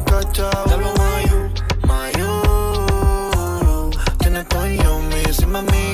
Hablo 0.66 0.92
my. 5.62 5.85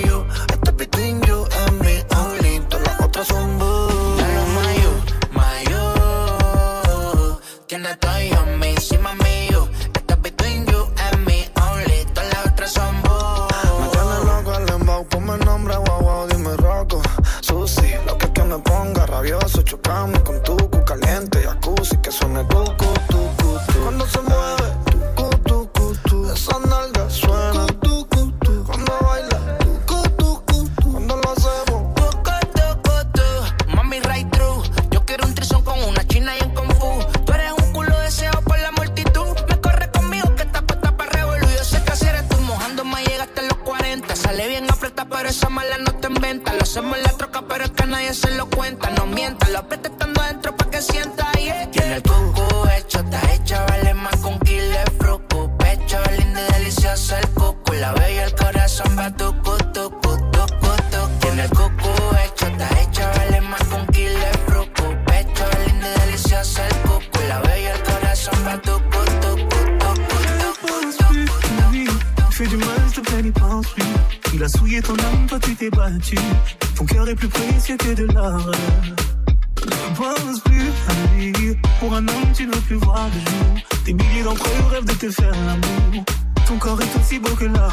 Que 77.77 77.95
de. 77.95 78.07
Ne 78.07 79.97
pense 79.97 80.41
plus 80.41 80.71
à 80.89 81.17
lui. 81.17 81.57
Pour 81.81 81.95
un 81.95 82.07
homme, 82.09 82.33
tu 82.35 82.47
ne 82.47 82.55
veux 82.55 82.61
plus 82.61 82.77
voir 82.77 83.09
le 83.09 83.21
jour. 83.21 83.55
Des 83.85 83.93
milliers 83.95 84.23
d'entre 84.23 84.45
eux 84.45 84.67
rêvent 84.71 84.85
de 84.85 84.95
te 84.95 85.11
faire 85.11 85.33
l'amour. 85.47 86.05
Ton 86.47 86.59
corps 86.59 86.81
est 86.81 86.99
aussi 86.99 87.19
beau 87.19 87.35
que 87.35 87.45
l'or. 87.45 87.73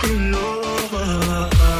Que 0.00 0.30
l'or. 0.30 1.71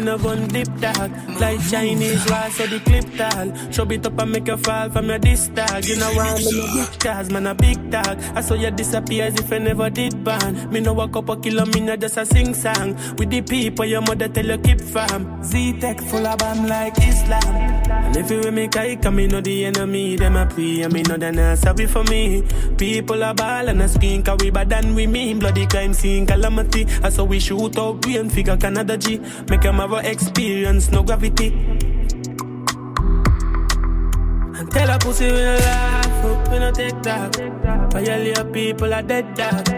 We 0.00 0.06
no 0.06 0.16
gun 0.16 0.48
dip 0.48 0.68
dog. 0.80 1.12
Like 1.38 1.60
Chinese 1.68 2.24
rice 2.30 2.56
so 2.56 2.66
the 2.66 2.80
clip 2.80 3.04
tall. 3.18 3.70
Show 3.70 3.84
it 3.90 4.06
up 4.06 4.18
and 4.18 4.32
make 4.32 4.48
you 4.48 4.56
fall 4.56 4.88
from 4.88 5.10
your 5.10 5.18
disc 5.18 5.52
tag. 5.54 5.84
You 5.84 5.96
know 5.96 6.10
why 6.14 6.28
I'm 6.28 6.38
a 6.38 6.88
big 6.88 7.00
cause 7.00 7.30
man 7.30 7.46
a 7.46 7.54
big 7.54 7.90
dog. 7.90 8.18
I 8.34 8.40
saw 8.40 8.54
you 8.54 8.70
disappear 8.70 9.24
as 9.24 9.38
if 9.38 9.52
I 9.52 9.58
never 9.58 9.90
did 9.90 10.24
ban. 10.24 10.70
Me 10.72 10.80
no 10.80 10.94
walk 10.94 11.16
up 11.16 11.28
a 11.28 11.36
kilo, 11.36 11.66
me 11.66 11.80
no 11.80 11.96
just 11.96 12.16
a 12.16 12.24
sing 12.24 12.54
song. 12.54 12.96
With 13.18 13.28
the 13.28 13.42
people 13.42 13.84
your 13.84 14.00
mother 14.00 14.28
tell 14.28 14.46
you 14.46 14.56
keep 14.56 14.80
fam. 14.80 15.44
Z-Tech 15.44 16.00
full 16.00 16.26
of 16.26 16.38
bam 16.38 16.66
like 16.66 16.96
Islam. 16.96 17.90
And 17.90 18.16
if 18.16 18.30
you 18.30 18.38
with 18.38 18.54
me 18.54 18.68
kike, 18.68 19.14
me 19.14 19.26
know 19.26 19.42
the 19.42 19.66
enemy, 19.66 20.16
them 20.16 20.36
a 20.36 20.46
pray, 20.46 20.80
and 20.80 20.92
me 20.94 21.02
know 21.02 21.18
they 21.18 21.30
not 21.30 21.58
sorry 21.58 21.86
for 21.86 22.04
me. 22.04 22.42
People 22.78 23.22
are 23.22 23.34
ball 23.34 23.68
and 23.68 23.82
a 23.82 23.88
skin, 23.88 24.22
cause 24.22 24.38
we 24.40 24.50
bad 24.50 24.70
than 24.70 24.94
we 24.94 25.06
mean. 25.06 25.38
Bloody 25.38 25.66
crime 25.66 25.92
scene, 25.92 26.26
calamity. 26.26 26.86
I 27.02 27.10
saw 27.10 27.24
we 27.24 27.38
shoot 27.38 27.76
out, 27.76 28.04
we 28.06 28.16
and 28.16 28.32
figure 28.32 28.56
Canada 28.56 28.96
G. 28.96 29.20
Make 29.48 29.62
have 29.64 29.89
a 29.92 30.10
experience, 30.10 30.90
no 30.90 31.02
gravity. 31.02 31.48
And 34.56 34.70
tell 34.70 34.90
a 34.90 34.98
pussy 34.98 35.26
we 35.26 35.32
no 35.32 35.56
laugh, 35.56 36.24
oh, 36.24 36.50
we 36.50 36.58
no 36.58 36.70
take 36.70 37.02
that. 37.02 37.36
Violate 37.92 38.52
people 38.52 38.94
are 38.94 39.02
dead 39.02 39.34
dog. 39.34 39.68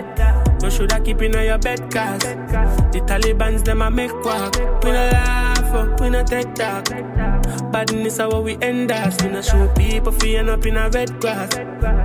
You 0.62 0.70
shoulda 0.70 1.00
keep 1.00 1.22
in 1.22 1.32
your 1.32 1.58
bed 1.58 1.90
cause 1.90 2.20
the 2.20 3.00
Taliban's 3.06 3.62
them 3.62 3.82
a 3.82 3.90
make 3.90 4.12
quack. 4.22 4.54
We 4.84 4.92
no 4.92 5.08
laugh, 5.10 5.74
oh, 5.74 5.96
we 6.00 6.10
no 6.10 6.22
take 6.24 6.54
that. 6.56 7.70
Badness 7.72 8.18
how 8.18 8.40
we 8.40 8.56
end 8.60 8.92
us. 8.92 9.22
We 9.22 9.30
no 9.30 9.42
show 9.42 9.68
people 9.74 10.12
feeling 10.12 10.48
up 10.48 10.66
in 10.66 10.76
a 10.76 10.88
red 10.90 11.20
grass. 11.20 12.01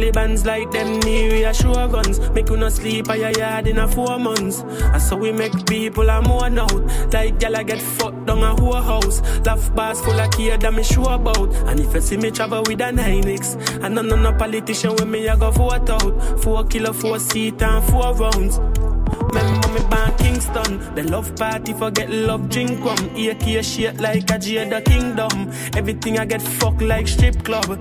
Taliban's 0.00 0.46
like 0.46 0.70
them 0.70 0.98
near 1.00 1.30
we 1.30 1.52
show 1.52 1.74
guns. 1.88 2.18
Make 2.30 2.48
you 2.48 2.56
no 2.56 2.70
sleep 2.70 3.10
at 3.10 3.18
your 3.18 3.32
yard 3.32 3.66
in 3.66 3.76
a 3.76 3.86
four 3.86 4.18
months. 4.18 4.60
And 4.60 5.02
so 5.02 5.14
we 5.14 5.30
make 5.30 5.66
people 5.66 6.08
a 6.08 6.22
mourn 6.22 6.58
out. 6.58 7.12
Like 7.12 7.38
gal 7.38 7.56
I 7.56 7.62
get 7.62 7.82
fucked 7.82 8.24
down 8.24 8.42
a 8.42 8.54
whole 8.56 8.80
house. 8.80 9.20
Laugh 9.44 9.74
bars 9.74 10.00
full 10.00 10.18
of 10.18 10.30
kid 10.30 10.62
that 10.62 10.72
me 10.72 10.82
sure 10.82 11.12
about. 11.12 11.52
And 11.68 11.80
if 11.80 11.92
you 11.92 12.00
see 12.00 12.16
me 12.16 12.30
travel 12.30 12.62
with 12.66 12.80
a 12.80 12.84
9X, 12.84 13.82
and 13.84 13.94
none 13.94 14.10
of 14.10 14.20
no 14.20 14.32
politician 14.32 14.92
with 14.92 15.06
me 15.06 15.28
I 15.28 15.36
go 15.36 15.50
vote 15.50 15.90
out. 15.90 16.40
Four 16.42 16.64
kilo, 16.64 16.94
four 16.94 17.18
seat 17.18 17.60
and 17.60 17.84
four 17.84 18.14
rounds. 18.14 18.58
Remember 18.58 19.68
me 19.68 19.80
born 19.90 20.16
Kingston. 20.16 20.94
The 20.94 21.02
love 21.10 21.36
party 21.36 21.74
forget 21.74 22.08
love 22.08 22.48
drink 22.48 22.82
rum. 22.82 23.10
AK 23.16 23.62
shit 23.62 24.00
like 24.00 24.30
a 24.30 24.38
Jada 24.38 24.82
Kingdom. 24.82 25.52
Everything 25.76 26.18
I 26.18 26.24
get 26.24 26.40
fucked 26.40 26.80
like 26.80 27.06
strip 27.06 27.44
club. 27.44 27.78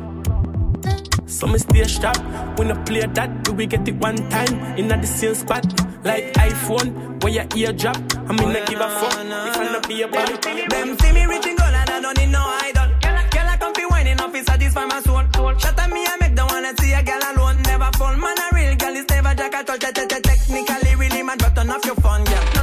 So 1.30 1.46
me 1.48 1.60
stay 1.60 1.86
sharp. 1.88 2.18
We 2.58 2.66
no 2.66 2.76
play 2.86 3.06
that, 3.06 3.44
do 3.44 3.54
we 3.54 3.68
get 3.68 3.88
it 3.88 3.96
one 3.96 4.18
time 4.30 4.78
in 4.78 4.88
the 4.88 5.06
same 5.06 5.36
spot? 5.36 5.64
Like 6.04 6.34
iPhone, 6.34 7.22
where 7.24 7.32
your 7.34 7.46
ear 7.56 7.72
drop. 7.72 7.98
I 8.28 8.34
mean, 8.34 8.50
I 8.50 8.66
give 8.66 8.80
a 8.80 8.90
fuck 8.90 9.14
if 9.14 9.58
I 9.58 9.70
not 9.72 9.88
be 9.88 10.02
a 10.02 10.08
bad. 10.08 10.42
Them 10.70 10.98
see 10.98 11.12
me 11.12 11.26
reaching 11.26 11.56
goal 11.56 11.68
and 11.68 11.90
I 11.90 12.02
don't 12.02 12.18
need 12.18 12.32
no 12.32 12.42
idol. 12.64 12.90
Girl, 13.30 13.48
I 13.48 13.58
come 13.60 13.74
fi 13.76 13.86
whining 13.86 14.20
up, 14.20 14.34
it 14.34 14.46
satisfy 14.46 14.86
my 14.86 15.02
soul. 15.02 15.24
Shut 15.60 15.80
up 15.80 15.90
me, 15.92 16.06
I 16.06 16.18
make 16.20 16.36
the 16.36 16.46
wanna 16.46 16.74
see 16.80 16.94
a 16.94 17.04
girl 17.04 17.22
alone. 17.32 17.62
Never 17.62 17.92
fall, 17.98 18.16
man, 18.18 18.36
a 18.40 18.56
real 18.56 18.76
girl 18.76 18.96
is 18.96 19.06
never 19.10 19.36
jack 19.36 19.54
te- 19.66 19.78
te- 19.78 20.22
Technically, 20.22 20.96
really 20.96 21.22
mad, 21.24 21.38
but 21.40 21.56
turn 21.56 21.70
off 21.70 21.86
your 21.86 21.96
phone, 21.96 22.26
yeah. 22.26 22.59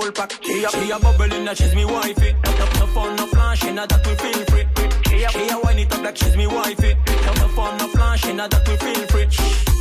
Full 0.00 0.12
pack. 0.12 0.32
She 0.42 0.64
a, 0.64 0.70
she 0.70 0.90
a 0.90 0.98
bubbling, 0.98 1.44
that 1.44 1.56
she's 1.56 1.74
me 1.74 1.84
wifey. 1.84 2.32
No, 2.44 2.50
no, 2.80 2.86
phone, 2.94 3.16
no 3.16 3.26
flashing, 3.26 3.74
that 3.74 4.06
we 4.06 4.14
feel 4.22 4.44
free. 4.50 4.66
She 5.08 5.24
a, 5.24 5.28
she 5.30 5.48
a 5.48 5.56
whine 5.58 5.78
it 5.78 5.92
up 5.92 6.02
like 6.02 6.16
she's 6.16 6.36
me 6.36 6.46
wifey. 6.46 6.94
No, 7.26 7.32
no 7.34 7.48
phone, 7.48 7.76
no 7.78 7.88
flashing, 7.88 8.36
that 8.36 8.68
we 8.68 8.76
feel 8.76 9.06
free. 9.08 9.75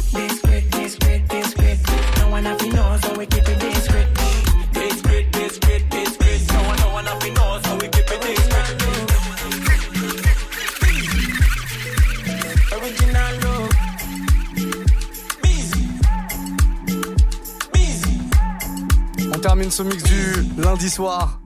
Termine 19.55 19.71
ce 19.71 19.83
mix 19.83 20.03
du 20.03 20.61
lundi 20.61 20.89
soir. 20.89 21.39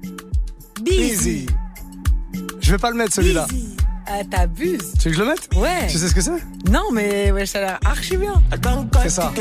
Busy. 0.82 1.45
Je 2.60 2.72
vais 2.72 2.80
pas 2.80 2.89
le 2.89 2.95
mettre 2.97 3.14
celui-là. 3.14 3.45
Ah, 4.12 4.24
t'abuses. 4.30 4.93
Tu 4.99 5.10
veux 5.10 5.12
que 5.12 5.18
je 5.18 5.24
le 5.24 5.30
mette 5.30 5.49
Ouais. 5.55 5.88
Tu 5.88 5.97
sais 5.99 6.07
ce 6.07 6.16
que 6.16 6.22
c'est? 6.22 6.32
Non, 6.72 6.91
mais 6.91 7.32
ouais, 7.32 7.45
ça 7.45 7.60
a 7.60 7.62
l'air 7.62 7.80
archi 7.86 8.18
bien. 8.18 8.34
C'est 9.03 9.10
ça. 9.10 9.32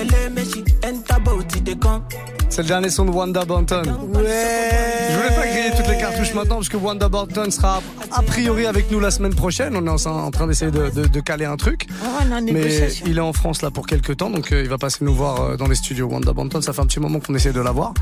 C'est 2.50 2.62
le 2.62 2.68
dernier 2.68 2.90
son 2.90 3.04
de 3.06 3.10
Wanda 3.10 3.44
Banton. 3.44 3.82
Ouais. 4.14 4.68
Je 5.10 5.16
voulais 5.16 5.34
pas 5.34 5.46
griller 5.46 5.70
toutes 5.76 5.88
les 5.88 5.96
cartouches 5.98 6.34
maintenant 6.34 6.56
parce 6.56 6.68
que 6.68 6.76
Wanda 6.76 7.08
Banton 7.08 7.50
sera 7.50 7.80
a 8.12 8.22
priori 8.22 8.66
avec 8.66 8.90
nous 8.90 9.00
la 9.00 9.10
semaine 9.10 9.34
prochaine. 9.34 9.74
On 9.76 9.86
est 9.86 10.06
en, 10.06 10.30
train 10.30 10.46
d'essayer 10.46 10.70
de, 10.70 10.90
de- 10.90 11.06
de 11.06 11.20
caler 11.20 11.44
un 11.46 11.56
truc. 11.56 11.86
Ouais, 12.02 12.24
non, 12.26 12.40
Mais 12.52 12.90
il 13.06 13.16
est 13.16 13.20
en 13.22 13.32
France 13.32 13.62
là 13.62 13.70
pour 13.70 13.86
quelques 13.86 14.16
temps, 14.18 14.28
donc 14.30 14.52
euh, 14.52 14.62
il 14.62 14.68
va 14.68 14.76
passer 14.78 14.98
nous 15.04 15.14
voir 15.14 15.40
euh, 15.40 15.56
dans 15.56 15.66
les 15.66 15.74
studios. 15.76 16.08
Wanda 16.08 16.32
Banton, 16.32 16.60
ça 16.60 16.72
fait 16.74 16.82
un 16.82 16.86
petit 16.86 17.00
moment 17.00 17.20
qu'on 17.20 17.34
essaie 17.34 17.52
de 17.52 17.60
l'avoir. 17.60 17.94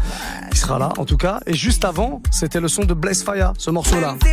Il 0.51 0.57
sera 0.59 0.79
là 0.79 0.93
en 0.99 1.05
tout 1.05 1.17
cas. 1.17 1.41
Et 1.47 1.55
juste 1.55 1.85
avant, 1.85 2.23
c'était 2.31 2.61
le 2.61 2.69
son 2.69 2.83
de 2.85 2.95
Blaze 2.95 3.23
Fire, 3.25 3.53
ce 3.59 3.71
morceau-là. 3.71 4.17
See 4.23 4.33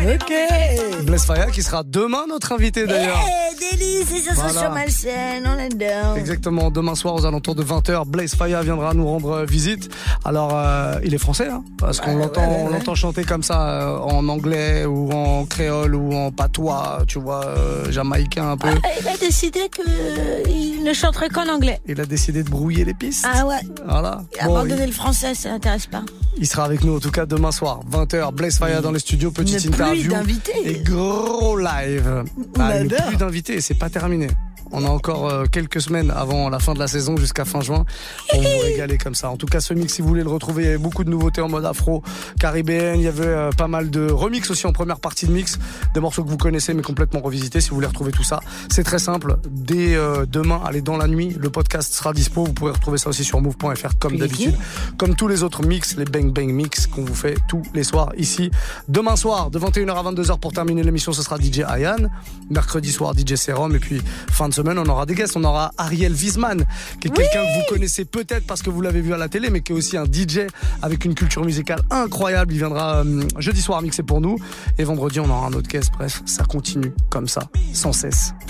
Ok. 0.00 1.04
Blaze 1.04 1.24
Fire 1.24 1.50
qui 1.50 1.62
sera 1.62 1.82
demain 1.82 2.24
notre 2.28 2.52
invité 2.52 2.86
d'ailleurs. 2.86 3.18
Eh, 3.26 3.76
délice, 3.76 4.06
c'est 4.08 4.34
ça 4.34 4.46
Voilà. 4.48 4.68
malsaine, 4.70 5.44
on 5.46 5.76
down. 5.76 6.16
Exactement, 6.16 6.70
demain 6.70 6.94
soir 6.94 7.14
aux 7.14 7.26
alentours 7.26 7.54
de 7.54 7.64
20h, 7.64 8.06
Blaze 8.06 8.34
Fire 8.34 8.62
viendra 8.62 8.94
nous 8.94 9.06
rendre 9.06 9.30
euh, 9.32 9.44
visite. 9.44 9.88
Alors, 10.24 10.52
euh, 10.54 10.94
il 11.04 11.14
est 11.14 11.18
français, 11.18 11.48
hein, 11.48 11.62
parce 11.78 12.00
qu'on 12.00 12.16
l'entend, 12.16 12.42
ouais, 12.66 12.70
l'entend 12.72 12.94
chanter 12.94 13.24
comme 13.24 13.42
ça 13.42 13.68
euh, 13.68 13.98
en 13.98 14.28
anglais 14.28 14.84
ou 14.86 15.10
en 15.12 15.44
créole 15.46 15.94
ou 15.94 16.14
en 16.14 16.30
patois, 16.30 17.00
tu 17.06 17.18
vois, 17.18 17.44
euh, 17.46 17.90
jamaïcain 17.90 18.50
un 18.52 18.56
peu. 18.56 18.68
Ah, 18.84 18.88
il 19.00 19.08
a 19.08 19.16
décidé 19.16 19.68
qu'il 19.74 20.84
ne 20.84 20.92
chanterait 20.92 21.28
qu'en 21.28 21.48
anglais. 21.48 21.80
Il 21.86 22.00
a 22.00 22.06
décidé 22.06 22.42
de 22.42 22.50
brouiller 22.50 22.84
les 22.84 22.94
pistes. 22.94 23.26
Ah 23.28 23.46
ouais. 23.46 23.60
Voilà. 23.86 24.22
Bon, 24.44 24.56
abandonné 24.56 24.82
il, 24.82 24.86
le 24.88 24.92
français, 24.92 25.34
ça 25.34 25.50
n'intéresse 25.50 25.86
pas. 25.86 26.02
il 26.36 26.46
sera 26.46 26.64
avec 26.64 26.84
nous 26.84 26.96
en 26.96 27.00
tout 27.00 27.10
cas 27.10 27.26
demain 27.26 27.52
soir, 27.52 27.80
20h, 27.90 28.32
Blaze 28.32 28.58
Fire 28.58 28.80
dans 28.82 28.92
les 28.92 29.00
studios, 29.00 29.30
petite 29.30 29.64
interview 29.64 29.87
d'invités. 29.94 30.52
et 30.64 30.82
gros 30.82 31.56
live. 31.58 32.24
Ah, 32.58 32.66
adore. 32.66 33.06
pluie 33.06 33.16
d'invités, 33.16 33.54
et 33.54 33.60
c'est 33.60 33.78
pas 33.78 33.90
terminé. 33.90 34.28
On 34.72 34.84
a 34.84 34.88
encore 34.88 35.28
euh, 35.28 35.44
quelques 35.50 35.80
semaines 35.80 36.10
avant 36.14 36.48
la 36.50 36.58
fin 36.58 36.74
de 36.74 36.78
la 36.78 36.88
saison 36.88 37.16
jusqu'à 37.16 37.44
fin 37.44 37.60
juin 37.60 37.84
pour 38.30 38.40
vous 38.40 38.58
régaler 38.62 38.98
comme 38.98 39.14
ça. 39.14 39.30
En 39.30 39.36
tout 39.36 39.46
cas, 39.46 39.60
ce 39.60 39.74
mix, 39.74 39.94
si 39.94 40.02
vous 40.02 40.08
voulez 40.08 40.22
le 40.22 40.30
retrouver, 40.30 40.62
il 40.64 40.66
y 40.66 40.68
avait 40.68 40.78
beaucoup 40.78 41.04
de 41.04 41.10
nouveautés 41.10 41.40
en 41.40 41.48
mode 41.48 41.64
afro, 41.64 42.02
caribéenne. 42.38 43.00
Il 43.00 43.04
y 43.04 43.08
avait 43.08 43.26
euh, 43.26 43.50
pas 43.50 43.68
mal 43.68 43.90
de 43.90 44.10
remix 44.10 44.50
aussi 44.50 44.66
en 44.66 44.72
première 44.72 45.00
partie 45.00 45.26
de 45.26 45.32
mix, 45.32 45.58
des 45.94 46.00
morceaux 46.00 46.22
que 46.22 46.28
vous 46.28 46.36
connaissez 46.36 46.74
mais 46.74 46.82
complètement 46.82 47.20
revisités. 47.20 47.60
Si 47.60 47.70
vous 47.70 47.76
voulez 47.76 47.86
retrouver 47.86 48.12
tout 48.12 48.24
ça, 48.24 48.40
c'est 48.70 48.84
très 48.84 48.98
simple. 48.98 49.38
Dès 49.48 49.94
euh, 49.94 50.26
demain, 50.26 50.60
allez 50.66 50.82
dans 50.82 50.96
la 50.96 51.08
nuit, 51.08 51.34
le 51.38 51.50
podcast 51.50 51.92
sera 51.92 52.12
dispo. 52.12 52.44
Vous 52.44 52.52
pourrez 52.52 52.72
retrouver 52.72 52.98
ça 52.98 53.08
aussi 53.08 53.24
sur 53.24 53.40
move.fr 53.40 53.98
comme 53.98 54.16
d'habitude, 54.16 54.56
comme 54.98 55.14
tous 55.14 55.28
les 55.28 55.42
autres 55.42 55.64
mix, 55.64 55.96
les 55.96 56.04
bang 56.04 56.32
bang 56.32 56.50
mix 56.50 56.86
qu'on 56.86 57.04
vous 57.04 57.14
fait 57.14 57.36
tous 57.48 57.62
les 57.74 57.84
soirs 57.84 58.12
ici. 58.16 58.50
Demain 58.88 59.16
soir, 59.16 59.50
de 59.50 59.58
21h 59.58 59.90
à 59.90 60.12
22h 60.12 60.38
pour 60.38 60.52
terminer 60.52 60.82
l'émission, 60.82 61.12
ce 61.12 61.22
sera 61.22 61.36
DJ 61.36 61.60
Ayan. 61.60 62.08
Mercredi 62.50 62.92
soir, 62.92 63.14
DJ 63.16 63.34
Serum. 63.34 63.74
Et 63.74 63.78
puis, 63.78 64.00
fin 64.30 64.48
de 64.48 64.54
semaine, 64.58 64.78
on 64.78 64.86
aura 64.86 65.06
des 65.06 65.14
guests. 65.14 65.36
On 65.36 65.44
aura 65.44 65.72
Ariel 65.78 66.12
Wiesman, 66.12 66.64
qui 67.00 67.08
est 67.08 67.10
quelqu'un 67.10 67.44
que 67.44 67.58
vous 67.58 67.64
connaissez 67.68 68.04
peut-être 68.04 68.46
parce 68.46 68.62
que 68.62 68.70
vous 68.70 68.80
l'avez 68.80 69.00
vu 69.00 69.14
à 69.14 69.16
la 69.16 69.28
télé, 69.28 69.50
mais 69.50 69.60
qui 69.60 69.72
est 69.72 69.74
aussi 69.74 69.96
un 69.96 70.04
DJ 70.04 70.46
avec 70.82 71.04
une 71.04 71.14
culture 71.14 71.44
musicale 71.44 71.80
incroyable. 71.90 72.52
Il 72.52 72.58
viendra 72.58 72.98
euh, 73.04 73.22
jeudi 73.38 73.62
soir 73.62 73.80
mixer 73.82 74.02
pour 74.02 74.20
nous. 74.20 74.36
Et 74.78 74.84
vendredi, 74.84 75.20
on 75.20 75.30
aura 75.30 75.46
un 75.46 75.52
autre 75.52 75.68
guest. 75.68 75.90
Bref, 75.96 76.22
ça 76.26 76.44
continue 76.44 76.92
comme 77.10 77.28
ça, 77.28 77.42
sans 77.72 77.92
cesse. 77.92 78.34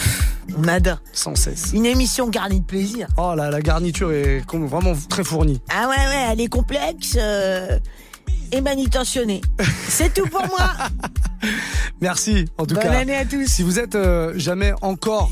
On 0.56 0.66
adore. 0.66 0.98
Sans 1.12 1.34
cesse. 1.34 1.72
Une 1.74 1.84
émission 1.84 2.26
garnie 2.30 2.61
de 2.61 2.64
plaisir. 2.64 3.06
Oh 3.18 3.34
là, 3.36 3.50
la 3.50 3.61
garniture 3.61 4.11
est 4.12 4.42
vraiment 4.50 4.94
très 5.11 5.22
fournie. 5.22 5.61
Ah 5.68 5.90
ouais, 5.90 5.94
ouais, 5.94 6.26
elle 6.32 6.40
est 6.40 6.48
complexe 6.48 7.16
euh, 7.18 7.78
et 8.50 8.62
manutentionnée. 8.62 9.42
C'est 9.88 10.14
tout 10.14 10.26
pour 10.26 10.46
moi. 10.46 10.70
Merci 12.00 12.46
en 12.56 12.64
tout 12.64 12.76
Bonne 12.76 12.84
cas. 12.84 12.92
année 12.98 13.14
à 13.14 13.26
tous. 13.26 13.46
Si 13.46 13.62
vous 13.62 13.78
êtes 13.78 13.94
euh, 13.94 14.32
jamais 14.36 14.72
encore 14.80 15.30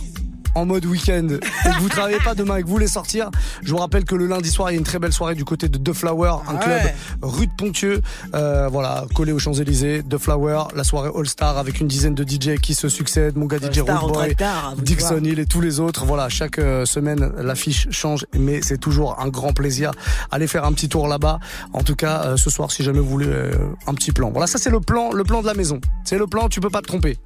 en 0.56 0.66
mode 0.66 0.86
week-end 0.86 1.28
et 1.28 1.68
que 1.68 1.80
vous 1.80 1.88
travaillez 1.88 2.18
pas 2.24 2.34
demain 2.34 2.56
et 2.56 2.62
que 2.62 2.66
vous 2.66 2.72
voulez 2.72 2.88
sortir, 2.88 3.30
je 3.62 3.70
vous 3.70 3.76
rappelle 3.76 4.04
que 4.04 4.14
le 4.14 4.26
lundi 4.26 4.50
soir 4.50 4.70
il 4.70 4.74
y 4.74 4.76
a 4.76 4.78
une 4.78 4.84
très 4.84 4.98
belle 4.98 5.12
soirée 5.12 5.34
du 5.34 5.44
côté 5.44 5.68
de 5.68 5.78
The 5.78 5.94
Flower, 5.94 6.36
un 6.48 6.56
Ah 6.56 6.64
club 6.64 6.80
rue 7.22 7.46
de 7.46 7.52
Pontieux, 7.52 8.00
euh, 8.34 8.68
voilà, 8.68 9.04
collé 9.14 9.32
aux 9.32 9.38
Champs-Élysées, 9.38 10.02
The 10.08 10.18
Flower, 10.18 10.64
la 10.74 10.84
soirée 10.84 11.10
All 11.14 11.26
Star 11.26 11.58
avec 11.58 11.80
une 11.80 11.86
dizaine 11.86 12.14
de 12.14 12.24
DJ 12.24 12.58
qui 12.60 12.74
se 12.74 12.88
succèdent, 12.88 13.36
mon 13.36 13.46
gars 13.46 13.58
DJ 13.58 13.78
All-Star 13.78 14.02
Rude 14.02 14.10
au 14.10 14.14
Boy, 14.14 14.34
tractard, 14.34 14.74
vous 14.76 14.82
Dixon. 14.82 15.20
Hill 15.22 15.38
et 15.38 15.46
tous 15.46 15.60
les 15.60 15.80
autres. 15.80 16.04
Voilà, 16.04 16.28
chaque 16.28 16.58
euh, 16.58 16.84
semaine 16.84 17.32
l'affiche 17.38 17.88
change, 17.90 18.26
mais 18.34 18.60
c'est 18.62 18.78
toujours 18.78 19.20
un 19.20 19.28
grand 19.28 19.52
plaisir. 19.52 19.90
Allez 20.30 20.46
faire 20.46 20.64
un 20.64 20.72
petit 20.72 20.88
tour 20.88 21.08
là-bas. 21.08 21.38
En 21.72 21.82
tout 21.82 21.96
cas, 21.96 22.22
euh, 22.24 22.36
ce 22.36 22.50
soir, 22.50 22.70
si 22.70 22.82
jamais 22.82 23.00
vous 23.00 23.08
voulez 23.08 23.26
euh, 23.28 23.52
un 23.86 23.94
petit 23.94 24.12
plan. 24.12 24.30
Voilà, 24.30 24.46
ça 24.46 24.58
c'est 24.58 24.70
le 24.70 24.80
plan, 24.80 25.12
le 25.12 25.24
plan 25.24 25.42
de 25.42 25.46
la 25.46 25.54
maison. 25.54 25.80
C'est 26.04 26.18
le 26.18 26.26
plan, 26.26 26.48
tu 26.48 26.60
peux 26.60 26.70
pas 26.70 26.80
te 26.80 26.86
tromper. 26.86 27.18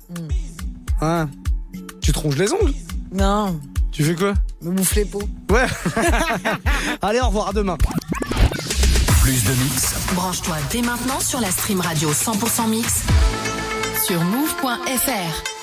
Hein? 1.00 1.28
Tu 2.00 2.12
te 2.12 2.18
ronges 2.18 2.36
les 2.36 2.52
ongles? 2.52 2.72
Non. 3.12 3.60
Tu 3.92 4.04
fais 4.04 4.14
quoi? 4.14 4.34
Me 4.62 4.70
bouffe 4.70 4.94
les 4.94 5.04
peaux. 5.04 5.22
Ouais. 5.50 5.66
Allez, 7.02 7.20
au 7.20 7.26
revoir, 7.26 7.48
à 7.48 7.52
demain. 7.52 7.76
Plus 9.22 9.44
de 9.44 9.52
mix, 9.62 9.94
Branche-toi 10.14 10.56
dès 10.70 10.82
maintenant 10.82 11.20
sur 11.20 11.40
la 11.40 11.50
stream 11.50 11.80
radio 11.80 12.10
100% 12.10 12.68
mix 12.68 13.02
sur 14.06 14.22
move.fr. 14.24 15.59